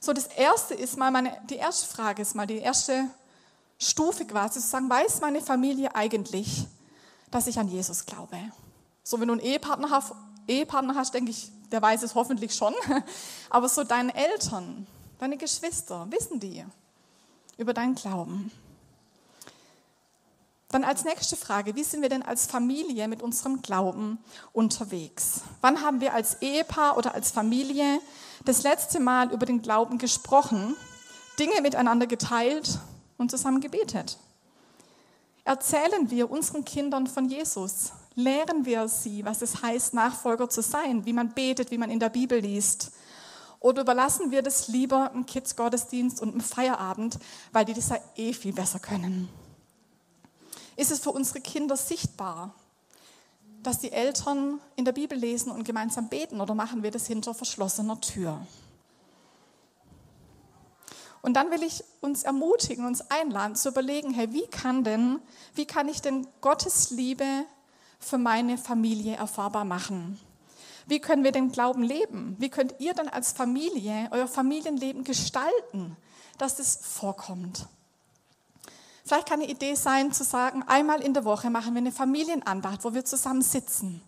So, 0.00 0.12
das 0.12 0.26
erste 0.26 0.74
ist 0.74 0.96
mal 0.96 1.10
meine, 1.10 1.36
die 1.48 1.56
erste 1.56 1.86
Frage 1.86 2.22
ist 2.22 2.34
mal 2.34 2.46
die 2.46 2.58
erste 2.58 3.08
Stufe 3.78 4.24
quasi 4.24 4.60
zu 4.60 4.66
sagen, 4.66 4.90
weiß 4.90 5.20
meine 5.20 5.40
Familie 5.40 5.94
eigentlich, 5.94 6.66
dass 7.36 7.46
ich 7.46 7.58
an 7.58 7.68
Jesus 7.68 8.06
glaube. 8.06 8.38
So, 9.02 9.20
wenn 9.20 9.28
du 9.28 9.34
einen 9.34 9.42
Ehepartner 9.42 9.90
hast, 9.90 10.14
Ehepartner 10.48 10.94
hast, 10.94 11.12
denke 11.12 11.30
ich, 11.30 11.50
der 11.70 11.82
weiß 11.82 12.02
es 12.02 12.14
hoffentlich 12.14 12.54
schon. 12.54 12.72
Aber 13.50 13.68
so 13.68 13.84
deine 13.84 14.14
Eltern, 14.14 14.86
deine 15.18 15.36
Geschwister, 15.36 16.06
wissen 16.08 16.40
die 16.40 16.64
über 17.58 17.74
deinen 17.74 17.94
Glauben? 17.94 18.50
Dann 20.70 20.82
als 20.82 21.04
nächste 21.04 21.36
Frage, 21.36 21.76
wie 21.76 21.84
sind 21.84 22.00
wir 22.00 22.08
denn 22.08 22.22
als 22.22 22.46
Familie 22.46 23.06
mit 23.06 23.20
unserem 23.20 23.60
Glauben 23.60 24.18
unterwegs? 24.54 25.42
Wann 25.60 25.82
haben 25.82 26.00
wir 26.00 26.14
als 26.14 26.40
Ehepaar 26.40 26.96
oder 26.96 27.14
als 27.14 27.32
Familie 27.32 28.00
das 28.46 28.62
letzte 28.62 28.98
Mal 28.98 29.30
über 29.30 29.44
den 29.44 29.60
Glauben 29.60 29.98
gesprochen, 29.98 30.74
Dinge 31.38 31.60
miteinander 31.60 32.06
geteilt 32.06 32.78
und 33.18 33.30
zusammen 33.30 33.60
gebetet? 33.60 34.16
Erzählen 35.46 36.10
wir 36.10 36.28
unseren 36.28 36.64
Kindern 36.64 37.06
von 37.06 37.28
Jesus? 37.28 37.92
Lehren 38.16 38.66
wir 38.66 38.88
sie, 38.88 39.24
was 39.24 39.42
es 39.42 39.62
heißt, 39.62 39.94
Nachfolger 39.94 40.50
zu 40.50 40.60
sein, 40.60 41.06
wie 41.06 41.12
man 41.12 41.34
betet, 41.34 41.70
wie 41.70 41.78
man 41.78 41.88
in 41.88 42.00
der 42.00 42.08
Bibel 42.08 42.40
liest? 42.40 42.90
Oder 43.60 43.82
überlassen 43.82 44.32
wir 44.32 44.42
das 44.42 44.66
lieber 44.66 45.12
im 45.14 45.24
Kids-Gottesdienst 45.24 46.20
und 46.20 46.34
im 46.34 46.40
Feierabend, 46.40 47.20
weil 47.52 47.64
die 47.64 47.74
das 47.74 47.90
ja 47.90 47.98
eh 48.16 48.32
viel 48.32 48.54
besser 48.54 48.80
können? 48.80 49.28
Ist 50.74 50.90
es 50.90 50.98
für 50.98 51.12
unsere 51.12 51.40
Kinder 51.40 51.76
sichtbar, 51.76 52.52
dass 53.62 53.78
die 53.78 53.92
Eltern 53.92 54.58
in 54.74 54.84
der 54.84 54.92
Bibel 54.92 55.16
lesen 55.16 55.52
und 55.52 55.62
gemeinsam 55.62 56.08
beten 56.08 56.40
oder 56.40 56.56
machen 56.56 56.82
wir 56.82 56.90
das 56.90 57.06
hinter 57.06 57.34
verschlossener 57.34 58.00
Tür? 58.00 58.44
Und 61.22 61.34
dann 61.34 61.50
will 61.50 61.62
ich 61.62 61.82
uns 62.00 62.22
ermutigen, 62.22 62.86
uns 62.86 63.10
einladen 63.10 63.56
zu 63.56 63.68
überlegen, 63.68 64.12
hey, 64.12 64.32
wie 64.32 64.46
kann 64.46 64.84
denn, 64.84 65.20
wie 65.54 65.66
kann 65.66 65.88
ich 65.88 66.00
denn 66.00 66.26
Gottes 66.40 66.90
Liebe 66.90 67.26
für 67.98 68.18
meine 68.18 68.58
Familie 68.58 69.16
erfahrbar 69.16 69.64
machen? 69.64 70.20
Wie 70.86 71.00
können 71.00 71.24
wir 71.24 71.32
den 71.32 71.50
Glauben 71.50 71.82
leben? 71.82 72.36
Wie 72.38 72.48
könnt 72.48 72.76
ihr 72.78 72.94
dann 72.94 73.08
als 73.08 73.32
Familie 73.32 74.08
euer 74.12 74.28
Familienleben 74.28 75.02
gestalten, 75.02 75.96
dass 76.38 76.60
es 76.60 76.76
vorkommt? 76.80 77.66
Vielleicht 79.04 79.28
kann 79.28 79.40
eine 79.40 79.50
Idee 79.50 79.74
sein, 79.74 80.12
zu 80.12 80.24
sagen, 80.24 80.62
einmal 80.64 81.00
in 81.00 81.14
der 81.14 81.24
Woche 81.24 81.50
machen 81.50 81.74
wir 81.74 81.78
eine 81.78 81.92
Familienandacht, 81.92 82.84
wo 82.84 82.94
wir 82.94 83.04
zusammen 83.04 83.42
sitzen 83.42 84.00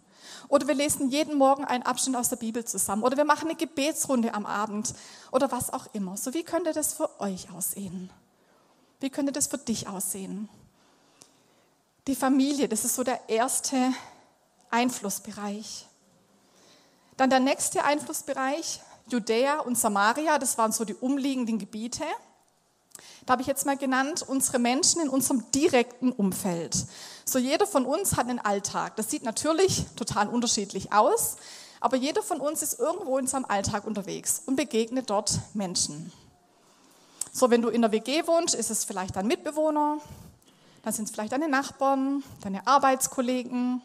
oder 0.49 0.67
wir 0.67 0.75
lesen 0.75 1.11
jeden 1.11 1.37
Morgen 1.37 1.65
einen 1.65 1.83
Abschnitt 1.83 2.17
aus 2.17 2.31
der 2.31 2.37
Bibel 2.37 2.65
zusammen. 2.65 3.03
Oder 3.03 3.17
wir 3.19 3.25
machen 3.25 3.49
eine 3.49 3.57
Gebetsrunde 3.57 4.33
am 4.33 4.47
Abend. 4.47 4.95
Oder 5.31 5.53
was 5.53 5.73
auch 5.73 5.87
immer. 5.93 6.17
So, 6.17 6.33
wie 6.33 6.43
könnte 6.43 6.73
das 6.73 6.95
für 6.95 7.21
euch 7.21 7.51
aussehen? 7.51 8.11
Wie 9.01 9.11
könnte 9.11 9.33
das 9.33 9.47
für 9.47 9.59
dich 9.59 9.89
aussehen? 9.89 10.49
Die 12.07 12.15
Familie, 12.15 12.69
das 12.69 12.87
ist 12.87 12.95
so 12.95 13.05
der 13.05 13.29
erste 13.29 13.93
Einflussbereich. 14.71 15.87
Dann 17.19 17.29
der 17.29 17.41
nächste 17.41 17.85
Einflussbereich, 17.85 18.81
Judäa 19.09 19.61
und 19.61 19.77
Samaria, 19.77 20.39
das 20.39 20.57
waren 20.57 20.73
so 20.73 20.85
die 20.85 20.95
umliegenden 20.95 21.59
Gebiete. 21.59 22.05
Da 23.27 23.33
habe 23.33 23.43
ich 23.43 23.49
jetzt 23.49 23.67
mal 23.67 23.77
genannt, 23.77 24.25
unsere 24.27 24.59
Menschen 24.59 25.03
in 25.03 25.11
unserem 25.11 25.51
direkten 25.51 26.13
Umfeld. 26.13 26.87
So 27.29 27.39
jeder 27.39 27.67
von 27.67 27.85
uns 27.85 28.17
hat 28.17 28.27
einen 28.27 28.39
Alltag. 28.39 28.97
Das 28.97 29.11
sieht 29.11 29.23
natürlich 29.23 29.85
total 29.97 30.29
unterschiedlich 30.29 30.95
aus, 30.95 31.37
aber 31.79 31.99
jeder 31.99 32.23
von 32.23 32.41
uns 32.41 32.63
ist 32.63 32.81
irgendwo 32.81 33.19
in 33.19 33.27
seinem 33.27 33.45
Alltag 33.45 33.87
unterwegs 33.87 34.41
und 34.47 34.57
begegnet 34.57 35.11
dort 35.11 35.39
Menschen. 35.53 36.11
So, 37.31 37.51
wenn 37.51 37.61
du 37.61 37.69
in 37.69 37.83
der 37.83 37.93
WG 37.93 38.27
wohnst, 38.27 38.55
ist 38.55 38.71
es 38.71 38.85
vielleicht 38.85 39.15
dein 39.15 39.27
Mitbewohner, 39.27 39.99
dann 40.83 40.93
sind 40.95 41.05
es 41.05 41.11
vielleicht 41.11 41.33
deine 41.33 41.51
Nachbarn, 41.51 42.25
deine 42.41 42.67
Arbeitskollegen, 42.67 43.83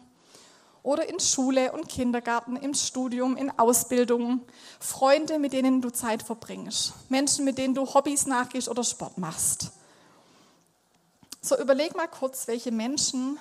oder 0.82 1.06
in 1.06 1.20
Schule 1.20 1.72
und 1.72 1.88
Kindergarten, 1.88 2.56
im 2.56 2.72
Studium, 2.72 3.36
in 3.36 3.50
Ausbildung, 3.58 4.40
Freunde, 4.80 5.38
mit 5.38 5.52
denen 5.52 5.82
du 5.82 5.90
Zeit 5.90 6.22
verbringst, 6.22 6.94
Menschen, 7.10 7.44
mit 7.44 7.58
denen 7.58 7.74
du 7.74 7.92
Hobbys 7.92 8.26
nachgehst 8.26 8.70
oder 8.70 8.84
Sport 8.84 9.18
machst. 9.18 9.70
So 11.44 11.58
überleg 11.58 11.94
mal 11.94 12.08
kurz, 12.08 12.48
welche 12.48 12.72
Menschen 12.72 13.38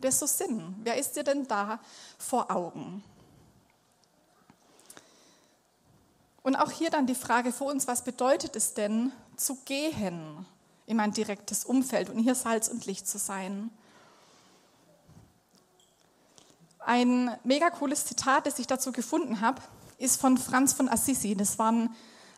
das 0.00 0.20
so 0.20 0.26
sind. 0.26 0.76
Wer 0.84 0.96
ist 0.96 1.16
dir 1.16 1.24
denn 1.24 1.48
da 1.48 1.80
vor 2.16 2.52
Augen? 2.52 3.02
Und 6.44 6.54
auch 6.54 6.70
hier 6.70 6.90
dann 6.90 7.08
die 7.08 7.16
Frage 7.16 7.50
für 7.50 7.64
uns, 7.64 7.88
was 7.88 8.04
bedeutet 8.04 8.54
es 8.54 8.74
denn 8.74 9.10
zu 9.36 9.56
gehen 9.64 10.46
in 10.86 10.96
mein 10.96 11.10
direktes 11.10 11.64
Umfeld 11.64 12.10
und 12.10 12.20
hier 12.20 12.36
Salz 12.36 12.68
und 12.68 12.86
Licht 12.86 13.08
zu 13.08 13.18
sein? 13.18 13.70
Ein 16.78 17.36
mega 17.42 17.70
cooles 17.70 18.06
Zitat, 18.06 18.46
das 18.46 18.60
ich 18.60 18.68
dazu 18.68 18.92
gefunden 18.92 19.40
habe, 19.40 19.60
ist 19.98 20.20
von 20.20 20.38
Franz 20.38 20.74
von 20.74 20.88
Assisi. 20.88 21.34
Das 21.34 21.58
war 21.58 21.72
ein 21.72 21.90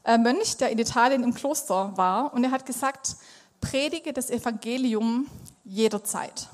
äh, 0.04 0.16
Mönch, 0.16 0.56
der 0.56 0.70
in 0.70 0.78
Italien 0.78 1.22
im 1.22 1.34
Kloster 1.34 1.94
war. 1.98 2.32
Und 2.32 2.42
er 2.42 2.52
hat 2.52 2.64
gesagt, 2.64 3.16
predige 3.64 4.12
das 4.12 4.30
Evangelium 4.30 5.26
jederzeit. 5.64 6.48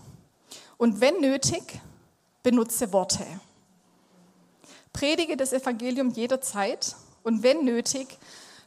Und 0.79 1.01
wenn 1.01 1.21
nötig, 1.21 1.81
benutze 2.43 2.93
Worte. 2.93 3.27
Predige 4.93 5.37
das 5.37 5.53
Evangelium 5.53 6.11
jederzeit 6.11 6.95
und 7.23 7.43
wenn 7.43 7.65
nötig, 7.65 8.07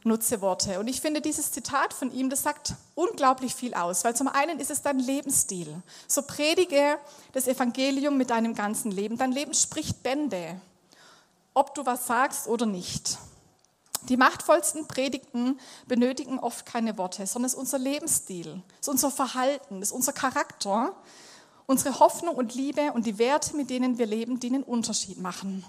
nutze 0.04 0.42
Worte. 0.42 0.78
Und 0.78 0.88
ich 0.88 1.00
finde 1.00 1.22
dieses 1.22 1.50
Zitat 1.52 1.94
von 1.94 2.12
ihm, 2.12 2.28
das 2.28 2.42
sagt 2.42 2.74
unglaublich 2.94 3.54
viel 3.54 3.72
aus, 3.72 4.04
weil 4.04 4.14
zum 4.14 4.28
einen 4.28 4.60
ist 4.60 4.70
es 4.70 4.82
dein 4.82 4.98
Lebensstil. 4.98 5.82
So 6.06 6.22
predige 6.22 6.98
das 7.32 7.48
Evangelium 7.48 8.18
mit 8.18 8.28
deinem 8.28 8.54
ganzen 8.54 8.90
Leben. 8.90 9.16
Dein 9.16 9.32
Leben 9.32 9.54
spricht 9.54 10.02
Bände, 10.02 10.60
ob 11.54 11.74
du 11.74 11.86
was 11.86 12.06
sagst 12.06 12.46
oder 12.46 12.66
nicht. 12.66 13.16
Die 14.08 14.16
machtvollsten 14.18 14.86
Predigten 14.86 15.58
benötigen 15.86 16.38
oft 16.38 16.66
keine 16.66 16.98
Worte, 16.98 17.26
sondern 17.26 17.46
es 17.46 17.54
ist 17.54 17.58
unser 17.58 17.78
Lebensstil, 17.78 18.62
es 18.74 18.80
ist 18.80 18.88
unser 18.88 19.10
Verhalten, 19.10 19.80
es 19.80 19.88
ist 19.88 19.92
unser 19.92 20.12
Charakter, 20.12 20.94
unsere 21.66 21.98
Hoffnung 22.00 22.34
und 22.34 22.54
Liebe 22.54 22.92
und 22.92 23.06
die 23.06 23.18
Werte, 23.18 23.56
mit 23.56 23.70
denen 23.70 23.96
wir 23.96 24.06
leben, 24.06 24.40
die 24.40 24.48
einen 24.48 24.62
Unterschied 24.62 25.18
machen. 25.18 25.64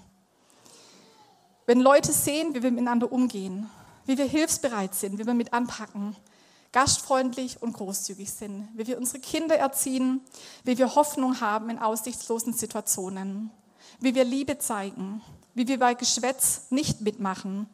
Wenn 1.64 1.80
Leute 1.80 2.12
sehen, 2.12 2.54
wie 2.54 2.62
wir 2.62 2.70
miteinander 2.70 3.10
umgehen, 3.10 3.70
wie 4.04 4.18
wir 4.18 4.26
hilfsbereit 4.26 4.94
sind, 4.94 5.18
wie 5.18 5.26
wir 5.26 5.34
mit 5.34 5.52
anpacken, 5.54 6.14
gastfreundlich 6.72 7.62
und 7.62 7.72
großzügig 7.72 8.30
sind, 8.30 8.68
wie 8.74 8.86
wir 8.86 8.98
unsere 8.98 9.18
Kinder 9.18 9.56
erziehen, 9.56 10.20
wie 10.64 10.76
wir 10.76 10.94
Hoffnung 10.94 11.40
haben 11.40 11.70
in 11.70 11.78
aussichtslosen 11.78 12.52
Situationen, 12.52 13.50
wie 13.98 14.14
wir 14.14 14.24
Liebe 14.24 14.58
zeigen, 14.58 15.22
wie 15.54 15.66
wir 15.66 15.78
bei 15.78 15.94
Geschwätz 15.94 16.66
nicht 16.68 17.00
mitmachen, 17.00 17.66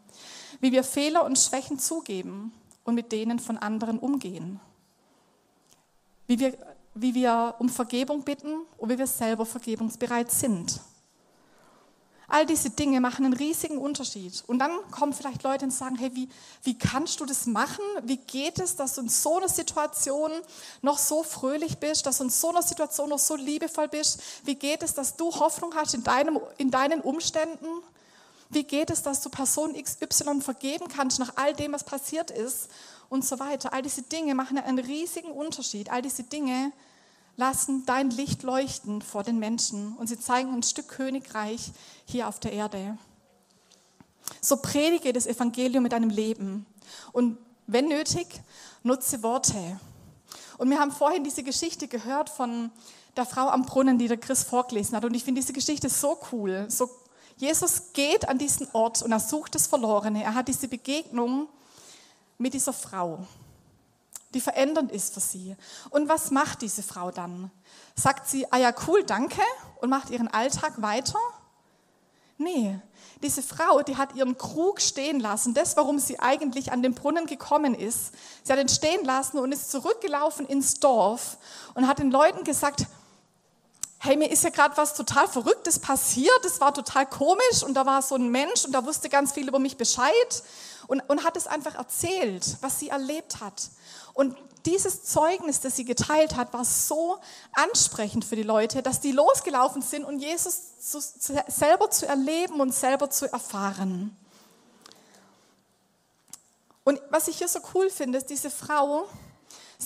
wie 0.62 0.72
wir 0.72 0.85
Fehler 0.85 1.25
und 1.25 1.38
Schwächen 1.38 1.79
zugeben 1.79 2.53
und 2.85 2.94
mit 2.94 3.12
denen 3.12 3.40
von 3.40 3.59
anderen 3.59 3.98
umgehen, 3.98 4.61
wie 6.29 6.38
wir, 6.38 6.57
wie 6.94 7.14
wir 7.14 7.57
um 7.59 7.68
Vergebung 7.68 8.22
bitten 8.22 8.55
und 8.79 8.88
wie 8.88 8.96
wir 8.96 9.09
selber 9.09 9.44
vergebungsbereit 9.44 10.31
sind. 10.31 10.81
All 12.29 12.46
diese 12.46 12.70
Dinge 12.70 13.01
machen 13.01 13.27
einen 13.27 13.35
riesigen 13.35 13.77
Unterschied. 13.77 14.42
Und 14.46 14.61
dann 14.61 14.70
kommen 14.90 15.12
vielleicht 15.12 15.42
Leute 15.42 15.66
und 15.66 15.70
sagen, 15.70 15.96
hey, 15.96 16.12
wie, 16.14 16.31
wie 16.62 16.79
kannst 16.79 17.20
du 17.20 17.27
das 17.27 17.44
machen? 17.44 17.85
Wie 18.05 18.16
geht 18.16 18.59
es, 18.59 18.77
dass 18.77 18.94
du 18.94 19.03
in 19.03 19.09
so 19.11 19.37
einer 19.37 19.48
Situation 19.48 20.31
noch 20.81 20.96
so 20.96 21.25
fröhlich 21.25 21.77
bist, 21.77 22.07
dass 22.07 22.18
du 22.18 22.25
in 22.25 22.31
so 22.31 22.48
einer 22.48 22.62
Situation 22.62 23.11
noch 23.11 23.18
so 23.18 23.35
liebevoll 23.35 23.88
bist? 23.88 24.22
Wie 24.44 24.55
geht 24.55 24.83
es, 24.83 24.94
dass 24.94 25.16
du 25.16 25.31
Hoffnung 25.35 25.75
hast 25.75 25.92
in, 25.92 26.05
deinem, 26.05 26.40
in 26.57 26.70
deinen 26.70 27.03
Umständen? 27.03 27.66
Wie 28.52 28.64
geht 28.64 28.90
es, 28.90 29.02
dass 29.02 29.22
du 29.22 29.30
Person 29.30 29.74
XY 29.74 30.42
vergeben 30.42 30.86
kannst 30.88 31.18
nach 31.18 31.32
all 31.36 31.54
dem, 31.54 31.72
was 31.72 31.84
passiert 31.84 32.30
ist 32.30 32.68
und 33.08 33.24
so 33.24 33.38
weiter? 33.38 33.72
All 33.72 33.82
diese 33.82 34.02
Dinge 34.02 34.34
machen 34.34 34.58
einen 34.58 34.78
riesigen 34.78 35.30
Unterschied. 35.30 35.90
All 35.90 36.02
diese 36.02 36.22
Dinge 36.22 36.72
lassen 37.36 37.86
dein 37.86 38.10
Licht 38.10 38.42
leuchten 38.42 39.00
vor 39.00 39.22
den 39.22 39.38
Menschen 39.38 39.96
und 39.96 40.06
sie 40.06 40.20
zeigen 40.20 40.52
ein 40.52 40.62
Stück 40.62 40.88
Königreich 40.88 41.72
hier 42.04 42.28
auf 42.28 42.40
der 42.40 42.52
Erde. 42.52 42.98
So 44.42 44.58
predige 44.58 45.14
das 45.14 45.26
Evangelium 45.26 45.82
mit 45.82 45.92
deinem 45.92 46.10
Leben 46.10 46.66
und 47.12 47.38
wenn 47.66 47.88
nötig, 47.88 48.26
nutze 48.82 49.22
Worte. 49.22 49.80
Und 50.58 50.68
wir 50.68 50.78
haben 50.78 50.92
vorhin 50.92 51.24
diese 51.24 51.42
Geschichte 51.42 51.88
gehört 51.88 52.28
von 52.28 52.70
der 53.16 53.24
Frau 53.24 53.48
am 53.48 53.64
Brunnen, 53.64 53.98
die 53.98 54.08
der 54.08 54.18
Chris 54.18 54.42
vorgelesen 54.42 54.96
hat. 54.96 55.04
Und 55.04 55.14
ich 55.14 55.24
finde 55.24 55.40
diese 55.40 55.52
Geschichte 55.52 55.88
so 55.88 56.18
cool. 56.32 56.66
So, 56.68 56.90
Jesus 57.36 57.92
geht 57.92 58.28
an 58.28 58.38
diesen 58.38 58.68
Ort 58.72 59.02
und 59.02 59.12
er 59.12 59.20
sucht 59.20 59.54
das 59.54 59.66
Verlorene. 59.66 60.22
Er 60.22 60.34
hat 60.34 60.48
diese 60.48 60.68
Begegnung 60.68 61.48
mit 62.38 62.54
dieser 62.54 62.72
Frau 62.72 63.26
die 64.34 64.40
verändernd 64.40 64.90
ist 64.92 65.14
für 65.14 65.20
sie. 65.20 65.56
Und 65.90 66.08
was 66.08 66.30
macht 66.30 66.62
diese 66.62 66.82
Frau 66.82 67.10
dann? 67.10 67.50
Sagt 67.94 68.28
sie, 68.28 68.50
ah 68.50 68.58
ja, 68.58 68.72
cool, 68.86 69.04
danke 69.04 69.42
und 69.80 69.90
macht 69.90 70.10
ihren 70.10 70.28
Alltag 70.28 70.80
weiter? 70.80 71.18
Nee, 72.38 72.78
diese 73.22 73.42
Frau, 73.42 73.82
die 73.82 73.96
hat 73.96 74.16
ihren 74.16 74.36
Krug 74.36 74.80
stehen 74.80 75.20
lassen, 75.20 75.54
das, 75.54 75.76
warum 75.76 75.98
sie 75.98 76.18
eigentlich 76.18 76.72
an 76.72 76.82
den 76.82 76.94
Brunnen 76.94 77.26
gekommen 77.26 77.74
ist. 77.74 78.12
Sie 78.42 78.52
hat 78.52 78.58
ihn 78.58 78.68
stehen 78.68 79.04
lassen 79.04 79.38
und 79.38 79.52
ist 79.52 79.70
zurückgelaufen 79.70 80.46
ins 80.46 80.80
Dorf 80.80 81.36
und 81.74 81.86
hat 81.86 81.98
den 81.98 82.10
Leuten 82.10 82.42
gesagt, 82.42 82.86
hey, 84.04 84.16
mir 84.16 84.32
ist 84.32 84.42
ja 84.42 84.50
gerade 84.50 84.76
was 84.76 84.94
total 84.94 85.28
Verrücktes 85.28 85.78
passiert, 85.78 86.44
es 86.44 86.60
war 86.60 86.74
total 86.74 87.06
komisch 87.06 87.62
und 87.64 87.74
da 87.74 87.86
war 87.86 88.02
so 88.02 88.16
ein 88.16 88.30
Mensch 88.30 88.64
und 88.64 88.72
da 88.72 88.84
wusste 88.84 89.08
ganz 89.08 89.30
viel 89.30 89.46
über 89.46 89.60
mich 89.60 89.76
Bescheid 89.76 90.42
und, 90.88 91.00
und 91.08 91.24
hat 91.24 91.36
es 91.36 91.46
einfach 91.46 91.76
erzählt, 91.76 92.56
was 92.62 92.80
sie 92.80 92.88
erlebt 92.88 93.40
hat. 93.40 93.70
Und 94.12 94.36
dieses 94.66 95.04
Zeugnis, 95.04 95.60
das 95.60 95.76
sie 95.76 95.84
geteilt 95.84 96.34
hat, 96.34 96.52
war 96.52 96.64
so 96.64 97.18
ansprechend 97.52 98.24
für 98.24 98.34
die 98.34 98.42
Leute, 98.42 98.82
dass 98.82 99.00
die 99.00 99.12
losgelaufen 99.12 99.82
sind 99.82 100.04
und 100.04 100.18
Jesus 100.18 100.80
zu, 100.80 100.98
zu, 100.98 101.40
selber 101.46 101.88
zu 101.88 102.06
erleben 102.06 102.60
und 102.60 102.74
selber 102.74 103.08
zu 103.08 103.32
erfahren. 103.32 104.16
Und 106.82 107.00
was 107.10 107.28
ich 107.28 107.38
hier 107.38 107.48
so 107.48 107.60
cool 107.72 107.88
finde, 107.88 108.18
ist 108.18 108.30
diese 108.30 108.50
Frau, 108.50 109.06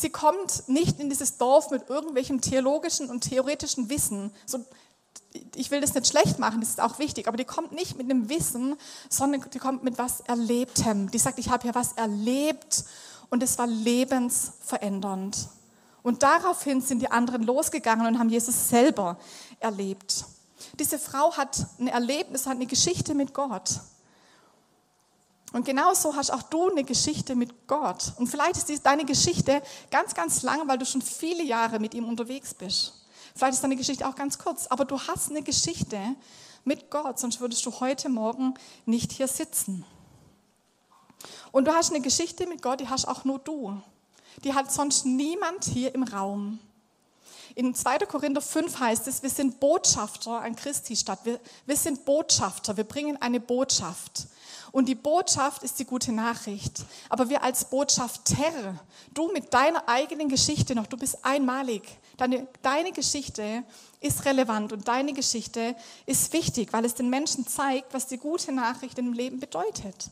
sie 0.01 0.11
kommt 0.11 0.69
nicht 0.69 1.01
in 1.01 1.09
dieses 1.09 1.39
Dorf 1.39 1.71
mit 1.71 1.89
irgendwelchem 1.89 2.41
theologischen 2.41 3.11
und 3.11 3.23
theoretischen 3.23 3.89
Wissen. 3.89 4.33
So, 4.45 4.65
ich 5.55 5.71
will 5.71 5.81
das 5.81 5.95
nicht 5.95 6.07
schlecht 6.07 6.39
machen, 6.39 6.61
das 6.61 6.71
ist 6.71 6.81
auch 6.81 6.99
wichtig, 6.99 7.29
aber 7.29 7.37
die 7.37 7.45
kommt 7.45 7.73
nicht 7.73 7.97
mit 7.97 8.11
einem 8.11 8.29
Wissen, 8.29 8.77
sondern 9.09 9.45
die 9.53 9.59
kommt 9.59 9.85
mit 9.85 9.99
was 9.99 10.21
Erlebtem. 10.21 11.11
Die 11.11 11.19
sagt, 11.19 11.39
ich 11.39 11.51
habe 11.51 11.67
ja 11.67 11.75
was 11.75 11.93
erlebt 11.93 12.85
und 13.31 13.43
es 13.43 13.59
war 13.59 13.67
lebensverändernd. 13.67 15.49
Und 16.03 16.23
daraufhin 16.23 16.81
sind 16.81 17.01
die 17.01 17.11
anderen 17.11 17.43
losgegangen 17.43 18.07
und 18.07 18.19
haben 18.19 18.29
Jesus 18.29 18.69
selber 18.69 19.19
erlebt. 19.59 20.25
Diese 20.79 20.99
Frau 20.99 21.37
hat 21.37 21.67
ein 21.79 21.89
Erlebnis, 21.89 22.47
hat 22.47 22.57
eine 22.57 22.67
Geschichte 22.67 23.15
mit 23.15 23.35
Gott. 23.35 23.81
Und 25.57 25.65
genauso 25.65 26.15
hast 26.15 26.29
auch 26.29 26.43
du 26.43 26.69
eine 26.69 26.85
Geschichte 26.85 27.35
mit 27.35 27.67
Gott. 27.67 28.13
Und 28.19 28.27
vielleicht 28.27 28.69
ist 28.69 28.85
deine 28.85 29.07
Geschichte 29.07 29.63
ganz, 29.91 30.13
ganz 30.13 30.43
lang, 30.43 30.69
weil 30.69 30.77
du 30.77 30.85
schon 30.85 31.01
viele 31.01 31.43
Jahre 31.43 31.81
mit 31.81 31.95
ihm 31.95 32.07
unterwegs 32.07 32.53
bist. 32.53 33.07
Vielleicht 33.35 33.55
ist 33.55 33.65
deine 33.65 33.77
Geschichte 33.77 34.07
auch 34.07 34.15
ganz 34.15 34.37
kurz, 34.39 34.67
aber 34.67 34.85
du 34.85 35.01
hast 35.01 35.31
eine 35.31 35.41
Geschichte 35.41 35.99
mit 36.65 36.91
Gott, 36.91 37.19
sonst 37.19 37.41
würdest 37.41 37.65
du 37.65 37.73
heute 37.81 38.11
Morgen 38.11 38.53
nicht 38.85 39.13
hier 39.13 39.29
sitzen. 39.29 39.87
Und 41.53 41.67
du 41.67 41.73
hast 41.73 41.91
eine 41.91 42.03
Geschichte 42.03 42.47
mit 42.47 42.61
Gott, 42.61 42.81
die 42.81 42.91
hast 42.91 43.09
auch 43.09 43.25
nur 43.25 43.39
du. 43.39 43.81
Die 44.45 44.53
hat 44.53 44.71
sonst 44.71 45.07
niemand 45.07 45.65
hier 45.65 45.95
im 45.95 46.03
Raum. 46.03 46.59
In 47.55 47.75
2. 47.75 48.01
Korinther 48.01 48.43
5 48.43 48.79
heißt 48.79 49.09
es, 49.09 49.23
wir 49.23 49.31
sind 49.31 49.59
Botschafter 49.59 50.39
an 50.43 50.55
Christi 50.55 50.95
Stadt. 50.95 51.21
Wir, 51.25 51.41
wir 51.65 51.77
sind 51.79 52.05
Botschafter, 52.05 52.77
wir 52.77 52.85
bringen 52.85 53.17
eine 53.23 53.41
Botschaft. 53.41 54.27
Und 54.73 54.89
die 54.89 54.95
Botschaft 54.95 55.63
ist 55.63 55.79
die 55.79 55.85
gute 55.85 56.13
Nachricht. 56.13 56.85
Aber 57.09 57.29
wir 57.29 57.43
als 57.43 57.65
Botschafter, 57.67 58.75
du 59.15 59.33
mit 59.33 59.53
deiner 59.53 59.89
eigenen 59.89 60.29
Geschichte 60.29 60.75
noch, 60.75 60.87
du 60.87 60.97
bist 60.97 61.25
einmalig. 61.25 61.83
Deine, 62.17 62.47
deine 62.63 62.93
Geschichte 62.93 63.63
ist 64.01 64.25
relevant 64.25 64.73
und 64.73 64.89
deine 64.89 65.13
Geschichte 65.13 65.77
ist 66.07 66.33
wichtig, 66.33 66.73
weil 66.73 66.85
es 66.85 66.95
den 66.95 67.11
Menschen 67.11 67.47
zeigt, 67.47 67.93
was 67.93 68.07
die 68.07 68.19
gute 68.19 68.53
Nachricht 68.53 68.99
im 68.99 69.13
Leben 69.13 69.41
bedeutet 69.41 70.11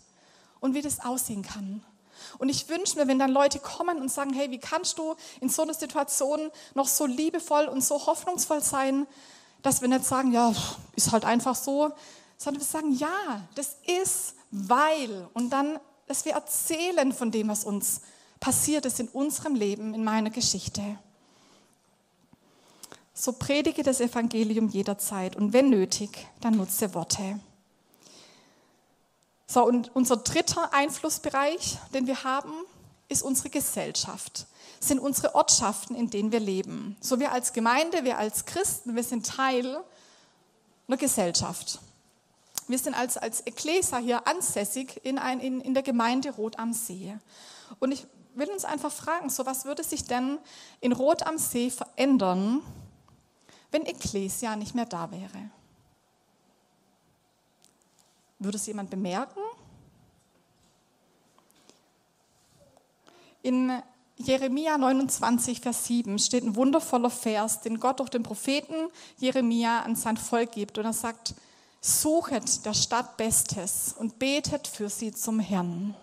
und 0.61 0.75
wie 0.75 0.83
das 0.83 1.01
aussehen 1.01 1.43
kann. 1.43 1.83
Und 2.39 2.49
ich 2.49 2.69
wünsche 2.69 2.99
mir, 2.99 3.09
wenn 3.09 3.19
dann 3.19 3.31
Leute 3.31 3.59
kommen 3.59 4.01
und 4.01 4.11
sagen, 4.11 4.33
hey, 4.33 4.51
wie 4.51 4.59
kannst 4.59 4.99
du 4.99 5.15
in 5.41 5.49
so 5.49 5.63
einer 5.63 5.75
Situation 5.75 6.51
noch 6.75 6.89
so 6.89 7.07
liebevoll 7.07 7.67
und 7.67 7.83
so 7.83 8.07
hoffnungsvoll 8.07 8.63
sein, 8.63 9.07
dass 9.63 9.81
wir 9.81 9.89
nicht 9.89 10.05
sagen, 10.05 10.33
ja, 10.33 10.53
ist 10.95 11.13
halt 11.13 11.25
einfach 11.25 11.55
so, 11.55 11.93
sondern 12.37 12.61
wir 12.61 12.67
sagen, 12.67 12.95
ja, 12.97 13.41
das 13.55 13.77
ist, 13.87 14.35
weil. 14.55 15.29
Und 15.35 15.51
dann, 15.51 15.79
dass 16.07 16.25
wir 16.25 16.33
erzählen 16.33 17.13
von 17.13 17.31
dem, 17.31 17.49
was 17.49 17.65
uns 17.65 18.01
passiert 18.41 18.87
ist 18.87 19.01
in 19.01 19.09
unserem 19.09 19.55
Leben, 19.55 19.95
in 19.95 20.05
meiner 20.05 20.31
Geschichte. 20.31 20.99
So 23.13 23.33
predige 23.33 23.83
das 23.83 24.01
Evangelium 24.01 24.69
jederzeit 24.69 25.37
und 25.37 25.53
wenn 25.53 25.71
nötig, 25.71 26.27
dann 26.41 26.57
nutze 26.57 26.95
Worte. 26.95 27.41
So, 29.47 29.65
und 29.65 29.95
unser 29.95 30.17
dritter 30.17 30.75
Einflussbereich, 30.75 31.79
den 31.93 32.07
wir 32.07 32.25
haben, 32.25 32.53
ist 33.09 33.23
unsere 33.23 33.51
Gesellschaft, 33.51 34.47
sind 34.81 34.99
unsere 34.99 35.35
Ortschaften, 35.35 35.95
in 35.95 36.11
denen 36.11 36.33
wir 36.33 36.41
leben. 36.41 36.97
So 37.01 37.21
wir 37.21 37.33
als 37.33 37.53
Gemeinde, 37.53 38.05
wir 38.05 38.19
als 38.19 38.47
Christen, 38.47 38.97
wir 38.97 39.05
sind 39.05 39.27
Teil 39.27 39.83
einer 40.89 40.97
Gesellschaft. 40.97 41.79
Wir 42.67 42.79
sind 42.79 42.95
als, 42.95 43.17
als 43.17 43.41
Ekklesia 43.43 43.99
hier 43.99 44.27
ansässig 44.27 45.01
in, 45.05 45.19
ein, 45.19 45.41
in, 45.41 45.61
in 45.61 45.75
der 45.75 45.83
Gemeinde 45.83 46.31
Rot 46.31 46.59
am 46.59 46.73
See. 46.73 47.17
Und 47.79 47.93
ich 47.93 48.07
will 48.35 48.49
uns 48.49 48.65
einfach 48.65 48.93
fragen, 48.93 49.29
so 49.31 49.47
was 49.47 49.65
würde 49.65 49.85
sich 49.85 50.05
denn 50.05 50.39
in 50.81 50.93
Rot 50.93 51.27
am 51.27 51.39
See 51.39 51.71
verändern, 51.71 52.63
wenn 53.71 53.85
Ekklesia 53.85 54.57
nicht 54.57 54.75
mehr 54.75 54.87
da 54.87 55.11
wäre? 55.11 55.51
Würde 58.39 58.57
es 58.57 58.67
jemand 58.67 58.91
bemerken? 58.91 59.41
In 63.43 63.83
Jeremia 64.17 64.79
29, 64.79 65.61
Vers 65.61 65.87
7 65.87 66.19
steht 66.19 66.45
ein 66.45 66.57
wundervoller 66.57 67.11
Vers, 67.11 67.61
den 67.61 67.81
Gott 67.81 68.01
durch 68.01 68.11
den 68.11 68.23
Propheten 68.23 68.75
Jeremia 69.19 69.83
an 69.83 69.97
sein 69.97 70.17
Volk 70.17 70.53
gibt. 70.53 70.79
Und 70.79 70.85
er 70.85 70.93
sagt, 70.93 71.35
suchet 71.85 72.65
der 72.65 72.73
Stadt 72.73 73.19
Bestes 73.19 73.95
und 73.99 74.19
betet 74.19 74.67
für 74.67 74.89
sie 74.89 75.13
zum 75.13 75.39
Herrn. 75.39 75.95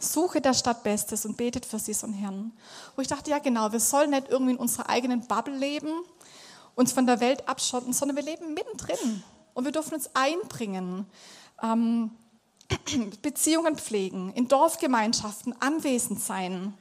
Suche 0.00 0.40
der 0.40 0.54
Stadt 0.54 0.82
Bestes 0.82 1.26
und 1.26 1.36
betet 1.36 1.66
für 1.66 1.78
sie 1.78 1.92
zum 1.92 2.14
Herrn. 2.14 2.50
Wo 2.96 3.02
ich 3.02 3.08
dachte, 3.08 3.30
ja 3.30 3.40
genau, 3.40 3.72
wir 3.72 3.80
sollen 3.80 4.10
nicht 4.10 4.30
irgendwie 4.30 4.52
in 4.52 4.58
unserer 4.58 4.88
eigenen 4.88 5.26
Bubble 5.26 5.54
leben, 5.54 5.90
uns 6.74 6.92
von 6.92 7.06
der 7.06 7.20
Welt 7.20 7.46
abschotten, 7.46 7.92
sondern 7.92 8.16
wir 8.16 8.24
leben 8.24 8.54
mittendrin. 8.54 9.22
Und 9.52 9.66
wir 9.66 9.72
dürfen 9.72 9.94
uns 9.94 10.08
einbringen, 10.14 11.06
ähm, 11.62 12.12
Beziehungen 13.22 13.76
pflegen, 13.76 14.32
in 14.32 14.48
Dorfgemeinschaften 14.48 15.54
anwesend 15.60 16.20
sein, 16.20 16.72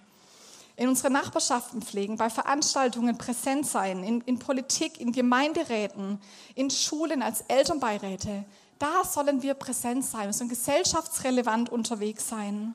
in 0.76 0.90
unseren 0.90 1.14
Nachbarschaften 1.14 1.82
pflegen, 1.82 2.18
bei 2.18 2.30
Veranstaltungen 2.30 3.18
präsent 3.18 3.68
sein, 3.68 4.04
in, 4.04 4.22
in 4.22 4.40
Politik, 4.40 5.00
in 5.00 5.12
Gemeinderäten, 5.12 6.20
in 6.56 6.70
Schulen 6.72 7.22
als 7.22 7.42
Elternbeiräte. 7.42 8.46
Da 8.80 9.04
sollen 9.04 9.42
wir 9.44 9.54
präsent 9.54 10.04
sein, 10.04 10.26
wir 10.26 10.34
sollen 10.34 10.50
gesellschaftsrelevant 10.50 11.70
unterwegs 11.70 12.28
sein 12.28 12.74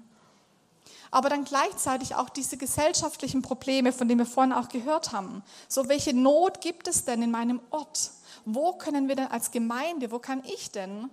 aber 1.11 1.29
dann 1.29 1.45
gleichzeitig 1.45 2.15
auch 2.15 2.29
diese 2.29 2.57
gesellschaftlichen 2.57 3.43
Probleme, 3.43 3.93
von 3.93 4.09
denen 4.09 4.21
wir 4.21 4.27
vorhin 4.27 4.53
auch 4.53 4.69
gehört 4.69 5.13
haben. 5.13 5.43
So, 5.69 5.89
welche 5.89 6.15
Not 6.15 6.61
gibt 6.61 6.89
es 6.89 7.05
denn 7.05 7.23
in 7.23 7.31
meinem 7.31 7.61
Ort? 7.71 8.11
Wo 8.45 8.73
können 8.73 9.09
wir 9.09 9.17
denn 9.17 9.29
als 9.29 9.51
Gemeinde, 9.51 10.11
wo 10.11 10.19
kann 10.19 10.43
ich 10.45 10.71
denn 10.71 11.11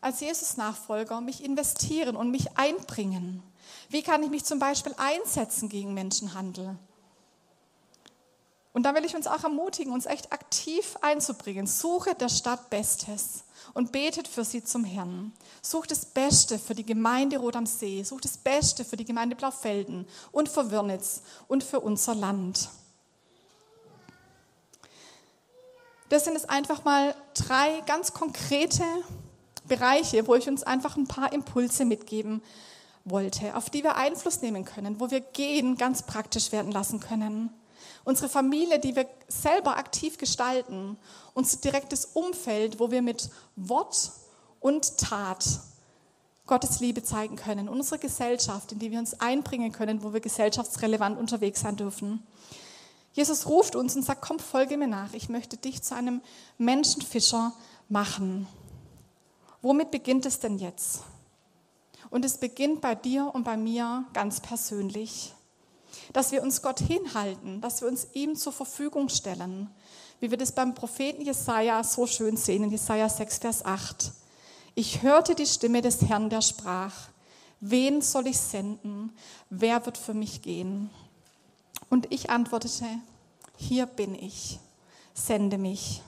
als 0.00 0.20
Jesus-Nachfolger 0.20 1.20
mich 1.20 1.44
investieren 1.44 2.16
und 2.16 2.30
mich 2.30 2.56
einbringen? 2.56 3.42
Wie 3.88 4.02
kann 4.02 4.22
ich 4.22 4.30
mich 4.30 4.44
zum 4.44 4.58
Beispiel 4.58 4.94
einsetzen 4.96 5.68
gegen 5.68 5.94
Menschenhandel? 5.94 6.76
Und 8.74 8.82
da 8.82 8.94
will 8.94 9.04
ich 9.04 9.14
uns 9.14 9.28
auch 9.28 9.44
ermutigen, 9.44 9.92
uns 9.92 10.04
echt 10.04 10.32
aktiv 10.32 10.96
einzubringen. 11.00 11.68
Suche 11.68 12.16
der 12.16 12.28
Stadt 12.28 12.70
Bestes 12.70 13.44
und 13.72 13.92
betet 13.92 14.26
für 14.26 14.44
sie 14.44 14.64
zum 14.64 14.84
Herrn. 14.84 15.32
Sucht 15.62 15.92
das 15.92 16.04
Beste 16.04 16.58
für 16.58 16.74
die 16.74 16.84
Gemeinde 16.84 17.38
Rot 17.38 17.54
am 17.54 17.66
See, 17.66 18.02
sucht 18.02 18.24
das 18.24 18.36
Beste 18.36 18.84
für 18.84 18.96
die 18.96 19.04
Gemeinde 19.04 19.36
Blaufelden 19.36 20.08
und 20.32 20.48
für 20.48 20.72
Wirnitz 20.72 21.22
und 21.46 21.62
für 21.62 21.78
unser 21.78 22.16
Land. 22.16 22.68
Das 26.08 26.24
sind 26.24 26.34
jetzt 26.34 26.50
einfach 26.50 26.84
mal 26.84 27.14
drei 27.34 27.80
ganz 27.86 28.12
konkrete 28.12 28.84
Bereiche, 29.68 30.26
wo 30.26 30.34
ich 30.34 30.48
uns 30.48 30.64
einfach 30.64 30.96
ein 30.96 31.06
paar 31.06 31.32
Impulse 31.32 31.84
mitgeben 31.84 32.42
wollte, 33.04 33.56
auf 33.56 33.70
die 33.70 33.82
wir 33.82 33.96
Einfluss 33.96 34.42
nehmen 34.42 34.64
können, 34.64 35.00
wo 35.00 35.10
wir 35.10 35.20
gehen 35.20 35.76
ganz 35.76 36.02
praktisch 36.02 36.52
werden 36.52 36.72
lassen 36.72 37.00
können. 37.00 37.50
Unsere 38.04 38.28
Familie, 38.28 38.78
die 38.78 38.96
wir 38.96 39.06
selber 39.28 39.76
aktiv 39.76 40.18
gestalten, 40.18 40.98
unser 41.32 41.58
direktes 41.58 42.06
Umfeld, 42.06 42.78
wo 42.80 42.90
wir 42.90 43.02
mit 43.02 43.30
Wort 43.56 44.12
und 44.60 44.98
Tat 44.98 45.44
Gottes 46.46 46.80
Liebe 46.80 47.02
zeigen 47.02 47.36
können. 47.36 47.68
Unsere 47.68 47.98
Gesellschaft, 47.98 48.72
in 48.72 48.78
die 48.78 48.90
wir 48.90 48.98
uns 48.98 49.18
einbringen 49.20 49.72
können, 49.72 50.02
wo 50.02 50.12
wir 50.12 50.20
gesellschaftsrelevant 50.20 51.18
unterwegs 51.18 51.60
sein 51.60 51.76
dürfen. 51.76 52.22
Jesus 53.14 53.46
ruft 53.46 53.76
uns 53.76 53.96
und 53.96 54.02
sagt, 54.02 54.22
komm, 54.22 54.38
folge 54.38 54.76
mir 54.76 54.88
nach. 54.88 55.14
Ich 55.14 55.28
möchte 55.28 55.56
dich 55.56 55.82
zu 55.82 55.94
einem 55.94 56.20
Menschenfischer 56.58 57.54
machen. 57.88 58.46
Womit 59.62 59.90
beginnt 59.90 60.26
es 60.26 60.40
denn 60.40 60.58
jetzt? 60.58 61.00
Und 62.10 62.24
es 62.24 62.38
beginnt 62.38 62.80
bei 62.80 62.94
dir 62.94 63.30
und 63.32 63.44
bei 63.44 63.56
mir 63.56 64.04
ganz 64.12 64.40
persönlich 64.40 65.34
dass 66.12 66.32
wir 66.32 66.42
uns 66.42 66.62
Gott 66.62 66.80
hinhalten, 66.80 67.60
dass 67.60 67.80
wir 67.80 67.88
uns 67.88 68.08
ihm 68.12 68.36
zur 68.36 68.52
Verfügung 68.52 69.08
stellen, 69.08 69.70
wie 70.20 70.30
wir 70.30 70.38
das 70.38 70.52
beim 70.52 70.74
Propheten 70.74 71.22
Jesaja 71.22 71.82
so 71.84 72.06
schön 72.06 72.36
sehen 72.36 72.64
in 72.64 72.70
Jesaja 72.70 73.08
6, 73.08 73.38
Vers 73.38 73.64
8. 73.64 74.12
Ich 74.74 75.02
hörte 75.02 75.34
die 75.34 75.46
Stimme 75.46 75.82
des 75.82 76.02
Herrn, 76.02 76.30
der 76.30 76.42
sprach: 76.42 76.94
Wen 77.60 78.02
soll 78.02 78.26
ich 78.26 78.38
senden? 78.38 79.12
Wer 79.50 79.84
wird 79.86 79.98
für 79.98 80.14
mich 80.14 80.42
gehen? 80.42 80.90
Und 81.90 82.12
ich 82.12 82.30
antwortete: 82.30 82.86
Hier 83.56 83.86
bin 83.86 84.14
ich, 84.14 84.58
sende 85.14 85.58
mich. 85.58 86.02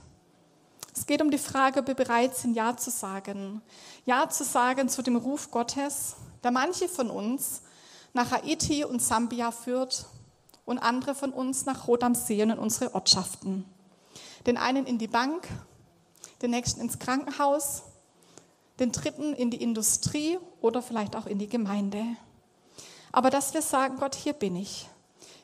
Es 0.97 1.05
geht 1.05 1.21
um 1.21 1.31
die 1.31 1.37
Frage, 1.37 1.81
ob 1.81 1.89
wir 1.89 1.95
bereit 1.95 2.35
sind, 2.35 2.55
Ja 2.57 2.75
zu 2.75 2.91
sagen. 2.91 3.61
Ja 4.07 4.31
zu 4.31 4.45
sagen 4.45 4.89
zu 4.89 5.03
dem 5.03 5.17
Ruf 5.17 5.51
Gottes, 5.51 6.17
der 6.43 6.51
manche 6.51 6.89
von 6.89 7.11
uns 7.11 7.61
nach 8.15 8.31
Haiti 8.31 8.83
und 8.83 9.03
Sambia 9.03 9.51
führt 9.51 10.07
und 10.65 10.79
andere 10.79 11.15
von 11.15 11.33
uns 11.33 11.67
nach 11.67 11.87
Rot 11.87 12.03
am 12.03 12.15
See 12.15 12.43
und 12.43 12.49
in 12.49 12.59
unsere 12.59 12.95
Ortschaften. 12.95 13.67
Den 14.47 14.57
einen 14.57 14.87
in 14.87 14.97
die 14.97 15.07
Bank, 15.07 15.47
den 16.41 16.51
nächsten 16.51 16.81
ins 16.81 16.99
Krankenhaus, 16.99 17.83
den 18.81 18.91
dritten 18.91 19.35
in 19.35 19.51
die 19.51 19.63
Industrie 19.63 20.39
oder 20.63 20.81
vielleicht 20.81 21.15
auch 21.15 21.27
in 21.27 21.39
die 21.39 21.49
Gemeinde. 21.49 22.05
Aber 23.13 23.29
dass 23.29 23.53
wir 23.53 23.63
sagen, 23.63 23.99
Gott, 23.99 24.15
hier 24.15 24.33
bin 24.33 24.57
ich. 24.57 24.89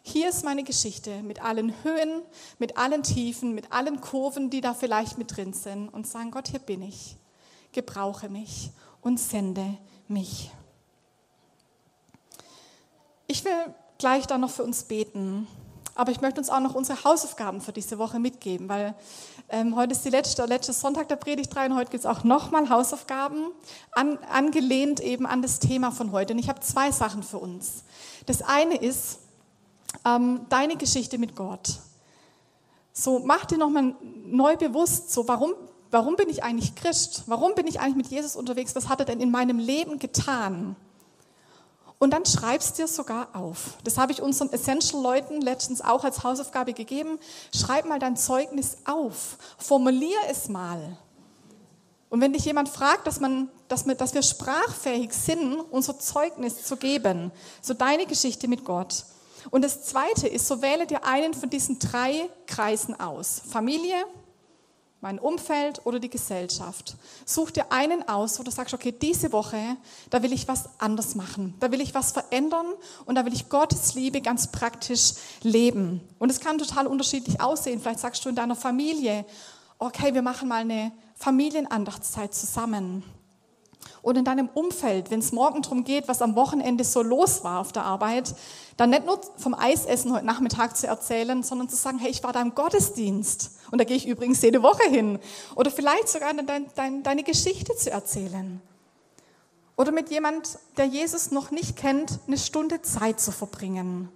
Hier 0.04 0.28
ist 0.28 0.44
meine 0.44 0.64
Geschichte 0.64 1.22
mit 1.22 1.42
allen 1.42 1.72
Höhen, 1.84 2.22
mit 2.58 2.76
allen 2.76 3.04
Tiefen, 3.04 3.54
mit 3.54 3.70
allen 3.72 4.00
Kurven, 4.00 4.50
die 4.50 4.60
da 4.60 4.74
vielleicht 4.74 5.16
mit 5.16 5.36
drin 5.36 5.52
sind 5.52 5.88
und 5.88 6.08
sagen, 6.08 6.32
Gott, 6.32 6.48
hier 6.48 6.58
bin 6.58 6.82
ich. 6.82 7.16
Gebrauche 7.70 8.28
mich 8.28 8.72
und 9.00 9.18
sende 9.18 9.78
mich. 10.08 10.50
Ich 13.28 13.44
will 13.44 13.74
gleich 13.98 14.26
dann 14.26 14.40
noch 14.40 14.50
für 14.50 14.64
uns 14.64 14.82
beten. 14.82 15.46
Aber 15.94 16.10
ich 16.10 16.20
möchte 16.20 16.40
uns 16.40 16.48
auch 16.48 16.60
noch 16.60 16.74
unsere 16.74 17.04
Hausaufgaben 17.04 17.60
für 17.60 17.72
diese 17.72 17.98
Woche 17.98 18.18
mitgeben, 18.18 18.68
weil 18.68 18.94
ähm, 19.50 19.76
heute 19.76 19.92
ist 19.92 20.04
die 20.04 20.10
letzte, 20.10 20.36
der 20.36 20.46
letzte 20.46 20.72
Sonntag 20.72 21.08
der 21.08 21.16
Predigt 21.16 21.54
rein. 21.54 21.76
Heute 21.76 21.90
gibt 21.90 22.04
es 22.04 22.10
auch 22.10 22.24
nochmal 22.24 22.70
Hausaufgaben, 22.70 23.48
an, 23.92 24.18
angelehnt 24.30 25.00
eben 25.00 25.26
an 25.26 25.42
das 25.42 25.58
Thema 25.58 25.92
von 25.92 26.10
heute. 26.10 26.32
Und 26.32 26.38
ich 26.38 26.48
habe 26.48 26.60
zwei 26.60 26.90
Sachen 26.90 27.22
für 27.22 27.38
uns. 27.38 27.84
Das 28.24 28.40
eine 28.40 28.76
ist 28.76 29.18
ähm, 30.04 30.46
deine 30.48 30.76
Geschichte 30.76 31.18
mit 31.18 31.36
Gott. 31.36 31.78
So, 32.92 33.20
mach 33.20 33.46
dir 33.46 33.58
nochmal 33.58 33.94
neu 34.26 34.56
bewusst, 34.56 35.12
so, 35.12 35.26
warum, 35.28 35.54
warum 35.90 36.16
bin 36.16 36.28
ich 36.28 36.42
eigentlich 36.42 36.74
Christ? 36.74 37.24
Warum 37.26 37.54
bin 37.54 37.66
ich 37.66 37.80
eigentlich 37.80 37.96
mit 37.96 38.06
Jesus 38.08 38.36
unterwegs? 38.36 38.74
Was 38.74 38.88
hat 38.88 39.00
er 39.00 39.06
denn 39.06 39.20
in 39.20 39.30
meinem 39.30 39.58
Leben 39.58 39.98
getan? 39.98 40.76
Und 41.98 42.10
dann 42.10 42.26
schreibst 42.26 42.78
dir 42.78 42.88
sogar 42.88 43.28
auf. 43.32 43.78
Das 43.84 43.96
habe 43.96 44.10
ich 44.10 44.20
unseren 44.20 44.52
Essential-Leuten 44.52 45.40
letztens 45.40 45.80
auch 45.82 46.02
als 46.02 46.24
Hausaufgabe 46.24 46.72
gegeben. 46.72 47.20
Schreib 47.54 47.86
mal 47.86 48.00
dein 48.00 48.16
Zeugnis 48.16 48.78
auf. 48.84 49.38
Formulier 49.56 50.18
es 50.28 50.48
mal. 50.48 50.98
Und 52.10 52.20
wenn 52.20 52.32
dich 52.32 52.44
jemand 52.44 52.68
fragt, 52.68 53.06
dass, 53.06 53.20
man, 53.20 53.48
dass, 53.68 53.86
wir, 53.86 53.94
dass 53.94 54.14
wir 54.14 54.22
sprachfähig 54.22 55.12
sind, 55.12 55.60
unser 55.70 55.98
Zeugnis 55.98 56.64
zu 56.64 56.76
geben, 56.76 57.30
so 57.60 57.72
deine 57.72 58.04
Geschichte 58.06 58.48
mit 58.48 58.64
Gott. 58.64 59.04
Und 59.50 59.62
das 59.62 59.84
Zweite 59.84 60.28
ist, 60.28 60.46
so 60.46 60.62
wähle 60.62 60.86
dir 60.86 61.04
einen 61.04 61.34
von 61.34 61.50
diesen 61.50 61.78
drei 61.78 62.28
Kreisen 62.46 62.98
aus. 62.98 63.42
Familie, 63.48 64.04
mein 65.02 65.18
Umfeld 65.18 65.84
oder 65.84 65.98
die 65.98 66.08
Gesellschaft. 66.08 66.96
Such 67.26 67.50
dir 67.50 67.72
einen 67.72 68.08
aus, 68.08 68.38
wo 68.38 68.44
du 68.44 68.52
sagst, 68.52 68.72
okay, 68.72 68.92
diese 68.92 69.32
Woche, 69.32 69.76
da 70.10 70.22
will 70.22 70.32
ich 70.32 70.46
was 70.46 70.68
anders 70.78 71.16
machen. 71.16 71.54
Da 71.58 71.72
will 71.72 71.80
ich 71.80 71.92
was 71.92 72.12
verändern 72.12 72.66
und 73.04 73.16
da 73.16 73.26
will 73.26 73.32
ich 73.32 73.48
Gottes 73.48 73.94
Liebe 73.94 74.20
ganz 74.20 74.52
praktisch 74.52 75.14
leben. 75.42 76.00
Und 76.20 76.30
es 76.30 76.40
kann 76.40 76.56
total 76.56 76.86
unterschiedlich 76.86 77.40
aussehen. 77.40 77.80
Vielleicht 77.80 77.98
sagst 77.98 78.24
du 78.24 78.28
in 78.28 78.36
deiner 78.36 78.54
Familie, 78.54 79.24
okay, 79.78 80.14
wir 80.14 80.22
machen 80.22 80.48
mal 80.48 80.60
eine 80.60 80.92
Familienandachtszeit 81.16 82.32
zusammen 82.32 83.02
oder 84.02 84.18
in 84.18 84.24
deinem 84.24 84.48
Umfeld, 84.48 85.10
wenn 85.10 85.20
es 85.20 85.32
morgen 85.32 85.62
darum 85.62 85.84
geht, 85.84 86.08
was 86.08 86.22
am 86.22 86.34
Wochenende 86.34 86.84
so 86.84 87.02
los 87.02 87.44
war 87.44 87.60
auf 87.60 87.72
der 87.72 87.84
Arbeit, 87.84 88.34
dann 88.76 88.90
nicht 88.90 89.06
nur 89.06 89.20
vom 89.36 89.54
Eisessen 89.54 90.12
heute 90.12 90.26
Nachmittag 90.26 90.76
zu 90.76 90.86
erzählen, 90.86 91.42
sondern 91.42 91.68
zu 91.68 91.76
sagen, 91.76 91.98
hey, 91.98 92.10
ich 92.10 92.22
war 92.22 92.32
da 92.32 92.40
im 92.40 92.54
Gottesdienst 92.54 93.52
und 93.70 93.80
da 93.80 93.84
gehe 93.84 93.96
ich 93.96 94.06
übrigens 94.06 94.42
jede 94.42 94.62
Woche 94.62 94.88
hin. 94.88 95.18
Oder 95.54 95.70
vielleicht 95.70 96.08
sogar 96.08 96.34
dein, 96.34 96.66
dein, 96.74 97.02
deine 97.02 97.22
Geschichte 97.22 97.76
zu 97.76 97.90
erzählen. 97.90 98.60
Oder 99.76 99.92
mit 99.92 100.10
jemand, 100.10 100.58
der 100.76 100.86
Jesus 100.86 101.30
noch 101.30 101.50
nicht 101.50 101.76
kennt, 101.76 102.18
eine 102.26 102.38
Stunde 102.38 102.82
Zeit 102.82 103.20
zu 103.20 103.32
verbringen. 103.32 104.08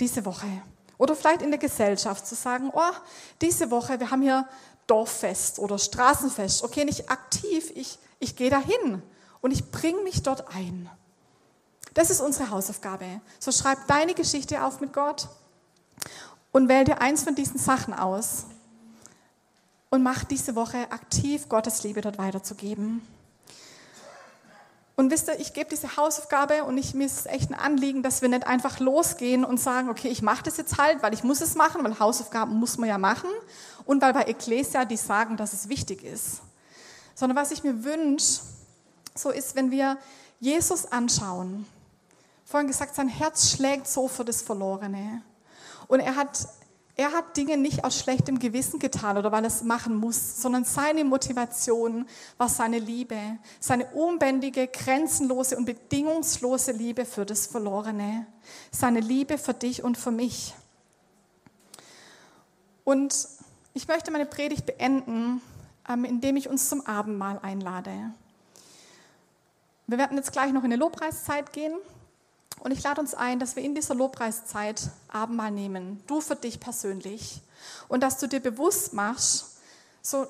Diese 0.00 0.24
Woche. 0.24 0.46
Oder 0.98 1.14
vielleicht 1.14 1.42
in 1.42 1.50
der 1.50 1.60
Gesellschaft 1.60 2.26
zu 2.26 2.34
sagen, 2.34 2.70
oh, 2.72 2.80
diese 3.40 3.70
Woche, 3.70 4.00
wir 4.00 4.10
haben 4.10 4.22
hier 4.22 4.48
Dorffest 4.86 5.58
oder 5.58 5.78
Straßenfest. 5.78 6.64
Okay, 6.64 6.84
nicht 6.84 7.10
aktiv, 7.10 7.72
ich 7.74 7.98
ich 8.18 8.36
gehe 8.36 8.50
dahin 8.50 9.02
und 9.40 9.50
ich 9.50 9.70
bringe 9.70 10.02
mich 10.02 10.22
dort 10.22 10.54
ein. 10.54 10.88
Das 11.94 12.10
ist 12.10 12.20
unsere 12.20 12.50
Hausaufgabe. 12.50 13.20
So 13.38 13.52
schreib 13.52 13.86
deine 13.86 14.14
Geschichte 14.14 14.64
auf 14.64 14.80
mit 14.80 14.92
Gott 14.92 15.28
und 16.52 16.68
wähl 16.68 16.84
dir 16.84 17.00
eins 17.00 17.22
von 17.22 17.34
diesen 17.34 17.58
Sachen 17.58 17.94
aus 17.94 18.46
und 19.90 20.02
mach 20.02 20.24
diese 20.24 20.56
Woche 20.56 20.90
aktiv, 20.90 21.48
Gottes 21.48 21.84
Liebe 21.84 22.00
dort 22.00 22.18
weiterzugeben. 22.18 23.06
Und 24.96 25.10
wisst 25.10 25.28
ihr, 25.28 25.38
ich 25.40 25.52
gebe 25.52 25.70
diese 25.70 25.96
Hausaufgabe 25.96 26.64
und 26.64 26.78
ich, 26.78 26.94
mir 26.94 27.06
ist 27.06 27.20
es 27.20 27.26
echt 27.26 27.50
ein 27.50 27.54
Anliegen, 27.54 28.02
dass 28.02 28.22
wir 28.22 28.28
nicht 28.28 28.46
einfach 28.46 28.78
losgehen 28.78 29.44
und 29.44 29.58
sagen, 29.58 29.88
okay, 29.88 30.08
ich 30.08 30.22
mache 30.22 30.44
das 30.44 30.56
jetzt 30.56 30.78
halt, 30.78 31.02
weil 31.02 31.14
ich 31.14 31.24
muss 31.24 31.40
es 31.40 31.56
machen, 31.56 31.82
weil 31.82 31.98
Hausaufgaben 31.98 32.54
muss 32.54 32.78
man 32.78 32.88
ja 32.88 32.98
machen 32.98 33.30
und 33.84 34.02
weil 34.02 34.12
bei 34.12 34.22
Ecclesia 34.22 34.84
die 34.84 34.96
sagen, 34.96 35.36
dass 35.36 35.52
es 35.52 35.68
wichtig 35.68 36.04
ist. 36.04 36.40
Sondern 37.14 37.36
was 37.36 37.50
ich 37.50 37.62
mir 37.62 37.84
wünsche, 37.84 38.40
so 39.14 39.30
ist, 39.30 39.54
wenn 39.54 39.70
wir 39.70 39.98
Jesus 40.40 40.86
anschauen. 40.86 41.66
Vorhin 42.44 42.68
gesagt, 42.68 42.94
sein 42.94 43.08
Herz 43.08 43.50
schlägt 43.50 43.86
so 43.86 44.08
für 44.08 44.24
das 44.24 44.42
Verlorene. 44.42 45.22
Und 45.86 46.00
er 46.00 46.16
hat 46.16 46.48
er 46.96 47.10
hat 47.12 47.36
Dinge 47.36 47.56
nicht 47.56 47.82
aus 47.82 47.98
schlechtem 47.98 48.38
Gewissen 48.38 48.78
getan 48.78 49.18
oder 49.18 49.32
weil 49.32 49.42
er 49.42 49.48
es 49.48 49.64
machen 49.64 49.96
muss, 49.96 50.40
sondern 50.40 50.64
seine 50.64 51.04
Motivation 51.04 52.06
war 52.38 52.48
seine 52.48 52.78
Liebe, 52.78 53.18
seine 53.58 53.86
unbändige, 53.86 54.68
grenzenlose 54.68 55.56
und 55.56 55.64
bedingungslose 55.64 56.70
Liebe 56.70 57.04
für 57.04 57.26
das 57.26 57.48
Verlorene, 57.48 58.26
seine 58.70 59.00
Liebe 59.00 59.38
für 59.38 59.54
dich 59.54 59.82
und 59.82 59.98
für 59.98 60.12
mich. 60.12 60.54
Und 62.84 63.26
ich 63.72 63.88
möchte 63.88 64.12
meine 64.12 64.26
Predigt 64.26 64.64
beenden, 64.64 65.42
indem 65.88 66.36
ich 66.36 66.48
uns 66.48 66.68
zum 66.68 66.86
Abendmahl 66.86 67.38
einlade. 67.42 68.12
Wir 69.86 69.98
werden 69.98 70.16
jetzt 70.16 70.32
gleich 70.32 70.52
noch 70.52 70.64
in 70.64 70.72
eine 70.72 70.76
Lobpreiszeit 70.76 71.52
gehen. 71.52 71.74
Und 72.60 72.70
ich 72.70 72.82
lade 72.82 73.00
uns 73.00 73.14
ein, 73.14 73.38
dass 73.38 73.56
wir 73.56 73.62
in 73.62 73.74
dieser 73.74 73.94
Lobpreiszeit 73.94 74.88
Abendmahl 75.08 75.50
nehmen, 75.50 76.02
du 76.06 76.20
für 76.20 76.36
dich 76.36 76.60
persönlich. 76.60 77.42
Und 77.88 78.02
dass 78.02 78.18
du 78.18 78.26
dir 78.26 78.40
bewusst 78.40 78.92
machst, 78.92 79.58
so 80.00 80.26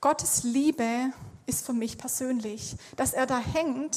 Gottes 0.00 0.42
Liebe 0.42 1.12
ist 1.46 1.64
für 1.64 1.72
mich 1.72 1.98
persönlich. 1.98 2.76
Dass 2.96 3.12
er 3.12 3.26
da 3.26 3.38
hängt, 3.38 3.96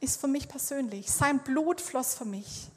ist 0.00 0.20
für 0.20 0.28
mich 0.28 0.48
persönlich. 0.48 1.10
Sein 1.10 1.40
Blut 1.40 1.80
floss 1.80 2.14
für 2.14 2.24
mich. 2.24 2.70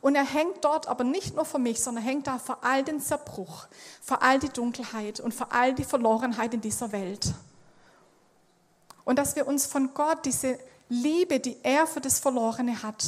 Und 0.00 0.14
er 0.14 0.24
hängt 0.24 0.64
dort 0.64 0.86
aber 0.86 1.04
nicht 1.04 1.34
nur 1.34 1.44
für 1.44 1.58
mich, 1.58 1.82
sondern 1.82 2.04
hängt 2.04 2.26
da 2.26 2.38
für 2.38 2.62
all 2.62 2.84
den 2.84 3.00
Zerbruch, 3.00 3.66
für 4.00 4.22
all 4.22 4.38
die 4.38 4.48
Dunkelheit 4.48 5.20
und 5.20 5.34
für 5.34 5.50
all 5.50 5.74
die 5.74 5.84
Verlorenheit 5.84 6.54
in 6.54 6.60
dieser 6.60 6.92
Welt. 6.92 7.32
Und 9.04 9.18
dass 9.18 9.36
wir 9.36 9.46
uns 9.46 9.66
von 9.66 9.94
Gott 9.94 10.24
diese 10.26 10.58
Liebe, 10.88 11.40
die 11.40 11.56
er 11.62 11.86
für 11.86 12.00
das 12.00 12.18
Verlorene 12.18 12.82
hat, 12.82 13.04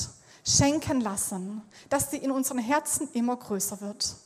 schenken 0.47 1.01
lassen, 1.01 1.63
dass 1.89 2.11
sie 2.11 2.17
in 2.17 2.31
unseren 2.31 2.59
Herzen 2.59 3.09
immer 3.13 3.37
größer 3.37 3.81
wird. 3.81 4.17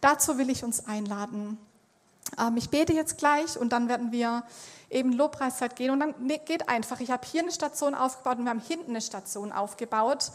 Dazu 0.00 0.38
will 0.38 0.50
ich 0.50 0.64
uns 0.64 0.86
einladen. 0.86 1.58
Ähm, 2.38 2.56
ich 2.56 2.70
bete 2.70 2.92
jetzt 2.92 3.18
gleich 3.18 3.58
und 3.58 3.70
dann 3.70 3.88
werden 3.88 4.12
wir 4.12 4.44
eben 4.88 5.12
Lobpreiszeit 5.12 5.76
gehen. 5.76 5.90
Und 5.90 6.00
dann 6.00 6.14
geht 6.44 6.68
einfach, 6.68 7.00
ich 7.00 7.10
habe 7.10 7.26
hier 7.26 7.42
eine 7.42 7.52
Station 7.52 7.94
aufgebaut 7.94 8.38
und 8.38 8.44
wir 8.44 8.50
haben 8.50 8.60
hinten 8.60 8.90
eine 8.90 9.00
Station 9.00 9.52
aufgebaut. 9.52 10.32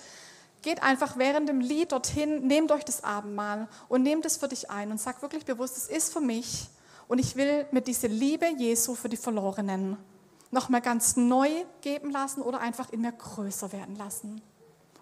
Geht 0.66 0.82
einfach 0.82 1.16
während 1.16 1.48
dem 1.48 1.60
Lied 1.60 1.92
dorthin, 1.92 2.48
nehmt 2.48 2.72
euch 2.72 2.84
das 2.84 3.04
Abendmahl 3.04 3.68
und 3.88 4.02
nehmt 4.02 4.26
es 4.26 4.38
für 4.38 4.48
dich 4.48 4.72
ein 4.72 4.90
und 4.90 5.00
sagt 5.00 5.22
wirklich 5.22 5.46
bewusst, 5.46 5.78
es 5.78 5.88
ist 5.88 6.12
für 6.12 6.22
mich 6.22 6.70
und 7.08 7.20
ich 7.20 7.36
will 7.36 7.68
mir 7.70 7.82
diese 7.82 8.08
Liebe 8.08 8.48
Jesu 8.58 8.96
für 8.96 9.08
die 9.08 9.16
Verlorenen 9.16 9.96
nochmal 10.50 10.82
ganz 10.82 11.18
neu 11.18 11.50
geben 11.82 12.10
lassen 12.10 12.42
oder 12.42 12.62
einfach 12.62 12.92
in 12.92 13.02
mir 13.02 13.12
größer 13.12 13.72
werden 13.74 13.96
lassen. 13.96 14.42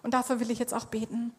Und 0.02 0.12
dafür 0.12 0.38
will 0.38 0.50
ich 0.50 0.58
jetzt 0.58 0.74
auch 0.74 0.84
beten. 0.84 1.32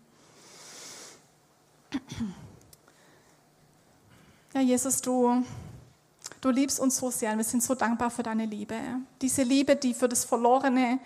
Ja, 4.56 4.62
Jesus, 4.62 5.02
du, 5.04 5.44
du 6.42 6.50
liebst 6.50 6.80
uns 6.80 6.98
so 6.98 7.12
sehr 7.12 7.32
und 7.34 7.38
wir 7.38 7.46
sind 7.46 7.62
so 7.62 7.76
dankbar 7.76 8.10
für 8.10 8.24
deine 8.24 8.48
Liebe. 8.48 8.80
Diese 9.22 9.44
Liebe, 9.44 9.76
die 9.76 9.94
für 9.94 10.10
das 10.10 10.26
Verlorene 10.26 10.98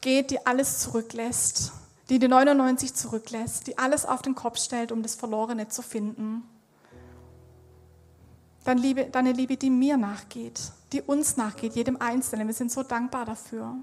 geht, 0.00 0.30
die 0.30 0.46
alles 0.46 0.78
zurücklässt, 0.78 1.72
die 2.08 2.18
die 2.18 2.28
99 2.28 2.94
zurücklässt, 2.94 3.66
die 3.66 3.78
alles 3.78 4.04
auf 4.06 4.22
den 4.22 4.34
Kopf 4.34 4.58
stellt, 4.58 4.92
um 4.92 5.02
das 5.02 5.14
Verlorene 5.14 5.68
zu 5.68 5.82
finden. 5.82 6.42
Deine 8.64 9.32
Liebe, 9.32 9.56
die 9.56 9.70
mir 9.70 9.96
nachgeht, 9.96 10.72
die 10.92 11.02
uns 11.02 11.36
nachgeht, 11.36 11.74
jedem 11.74 11.96
Einzelnen. 12.00 12.46
Wir 12.46 12.54
sind 12.54 12.70
so 12.70 12.82
dankbar 12.82 13.24
dafür. 13.24 13.76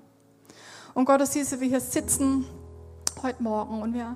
Und 0.93 1.05
Gott, 1.05 1.25
siehst, 1.27 1.51
wie 1.53 1.61
wir 1.61 1.67
hier 1.67 1.81
sitzen 1.81 2.45
heute 3.21 3.43
Morgen 3.43 3.81
und 3.81 3.93
wir, 3.93 4.15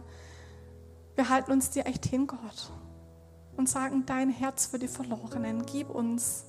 wir 1.16 1.30
halten 1.30 1.52
uns 1.52 1.70
dir 1.70 1.86
echt 1.86 2.06
hin, 2.06 2.28
Gott, 2.28 2.72
und 3.58 3.68
sagen 3.68 4.06
dein 4.06 4.30
Herz 4.30 4.68
für 4.68 4.80
die 4.80 4.88
Verlorenen. 4.88 5.66
Gib 5.66 5.90
uns, 5.90 6.46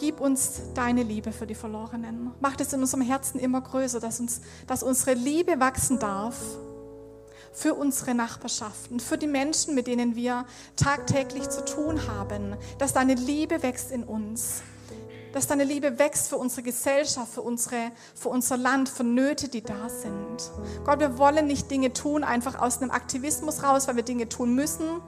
gib 0.00 0.20
uns 0.20 0.62
deine 0.74 1.02
Liebe 1.02 1.30
für 1.30 1.46
die 1.46 1.54
Verlorenen. 1.54 2.32
Mach 2.40 2.58
es 2.58 2.72
in 2.72 2.80
unserem 2.80 3.02
Herzen 3.02 3.38
immer 3.38 3.60
größer, 3.60 4.00
dass, 4.00 4.18
uns, 4.18 4.40
dass 4.66 4.82
unsere 4.82 5.12
Liebe 5.14 5.60
wachsen 5.60 5.98
darf 5.98 6.36
für 7.52 7.74
unsere 7.74 8.14
Nachbarschaften, 8.14 8.98
für 8.98 9.18
die 9.18 9.26
Menschen, 9.26 9.74
mit 9.74 9.86
denen 9.86 10.16
wir 10.16 10.46
tagtäglich 10.76 11.48
zu 11.50 11.64
tun 11.64 12.06
haben, 12.08 12.56
dass 12.78 12.92
deine 12.92 13.14
Liebe 13.14 13.62
wächst 13.62 13.90
in 13.92 14.02
uns 14.04 14.62
dass 15.32 15.46
deine 15.46 15.62
Liebe 15.62 16.00
wächst 16.00 16.26
für 16.26 16.38
unsere 16.38 16.64
Gesellschaft, 16.64 17.32
für, 17.32 17.42
unsere, 17.42 17.92
für 18.16 18.30
unser 18.30 18.56
Land, 18.56 18.88
für 18.88 19.04
Nöte, 19.04 19.48
die 19.48 19.62
da 19.62 19.88
sind. 19.88 20.50
Gott, 20.84 20.98
wir 20.98 21.18
wollen 21.18 21.46
nicht 21.46 21.70
Dinge 21.70 21.92
tun 21.92 22.24
einfach 22.24 22.60
aus 22.60 22.82
einem 22.82 22.90
Aktivismus 22.90 23.62
raus, 23.62 23.86
weil 23.86 23.94
wir 23.94 24.02
Dinge 24.02 24.28
tun 24.28 24.56
müssen, 24.56 25.00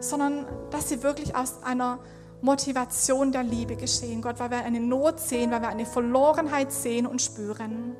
sondern 0.00 0.44
dass 0.70 0.90
sie 0.90 1.02
wirklich 1.02 1.34
aus 1.34 1.62
einer 1.62 1.98
Motivation 2.44 3.32
der 3.32 3.42
Liebe 3.42 3.74
geschehen. 3.74 4.20
Gott, 4.20 4.38
weil 4.38 4.50
wir 4.50 4.58
eine 4.58 4.78
Not 4.78 5.18
sehen, 5.18 5.50
weil 5.50 5.62
wir 5.62 5.68
eine 5.68 5.86
Verlorenheit 5.86 6.72
sehen 6.72 7.06
und 7.06 7.22
spüren 7.22 7.96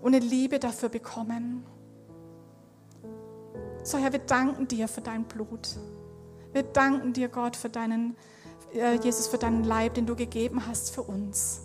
und 0.00 0.14
eine 0.14 0.24
Liebe 0.24 0.60
dafür 0.60 0.88
bekommen. 0.88 1.64
So 3.82 3.98
Herr, 3.98 4.12
wir 4.12 4.20
danken 4.20 4.68
dir 4.68 4.86
für 4.86 5.00
dein 5.00 5.24
Blut. 5.24 5.76
Wir 6.52 6.62
danken 6.62 7.12
dir, 7.12 7.28
Gott, 7.28 7.56
für 7.56 7.68
deinen 7.68 8.16
äh, 8.72 8.94
Jesus, 9.02 9.26
für 9.26 9.38
deinen 9.38 9.64
Leib, 9.64 9.94
den 9.94 10.06
du 10.06 10.14
gegeben 10.14 10.64
hast 10.66 10.94
für 10.94 11.02
uns. 11.02 11.62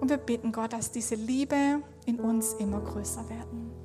Und 0.00 0.10
wir 0.10 0.18
bitten 0.18 0.52
Gott, 0.52 0.72
dass 0.72 0.92
diese 0.92 1.16
Liebe 1.16 1.82
in 2.04 2.20
uns 2.20 2.52
immer 2.54 2.80
größer 2.80 3.28
werden. 3.28 3.75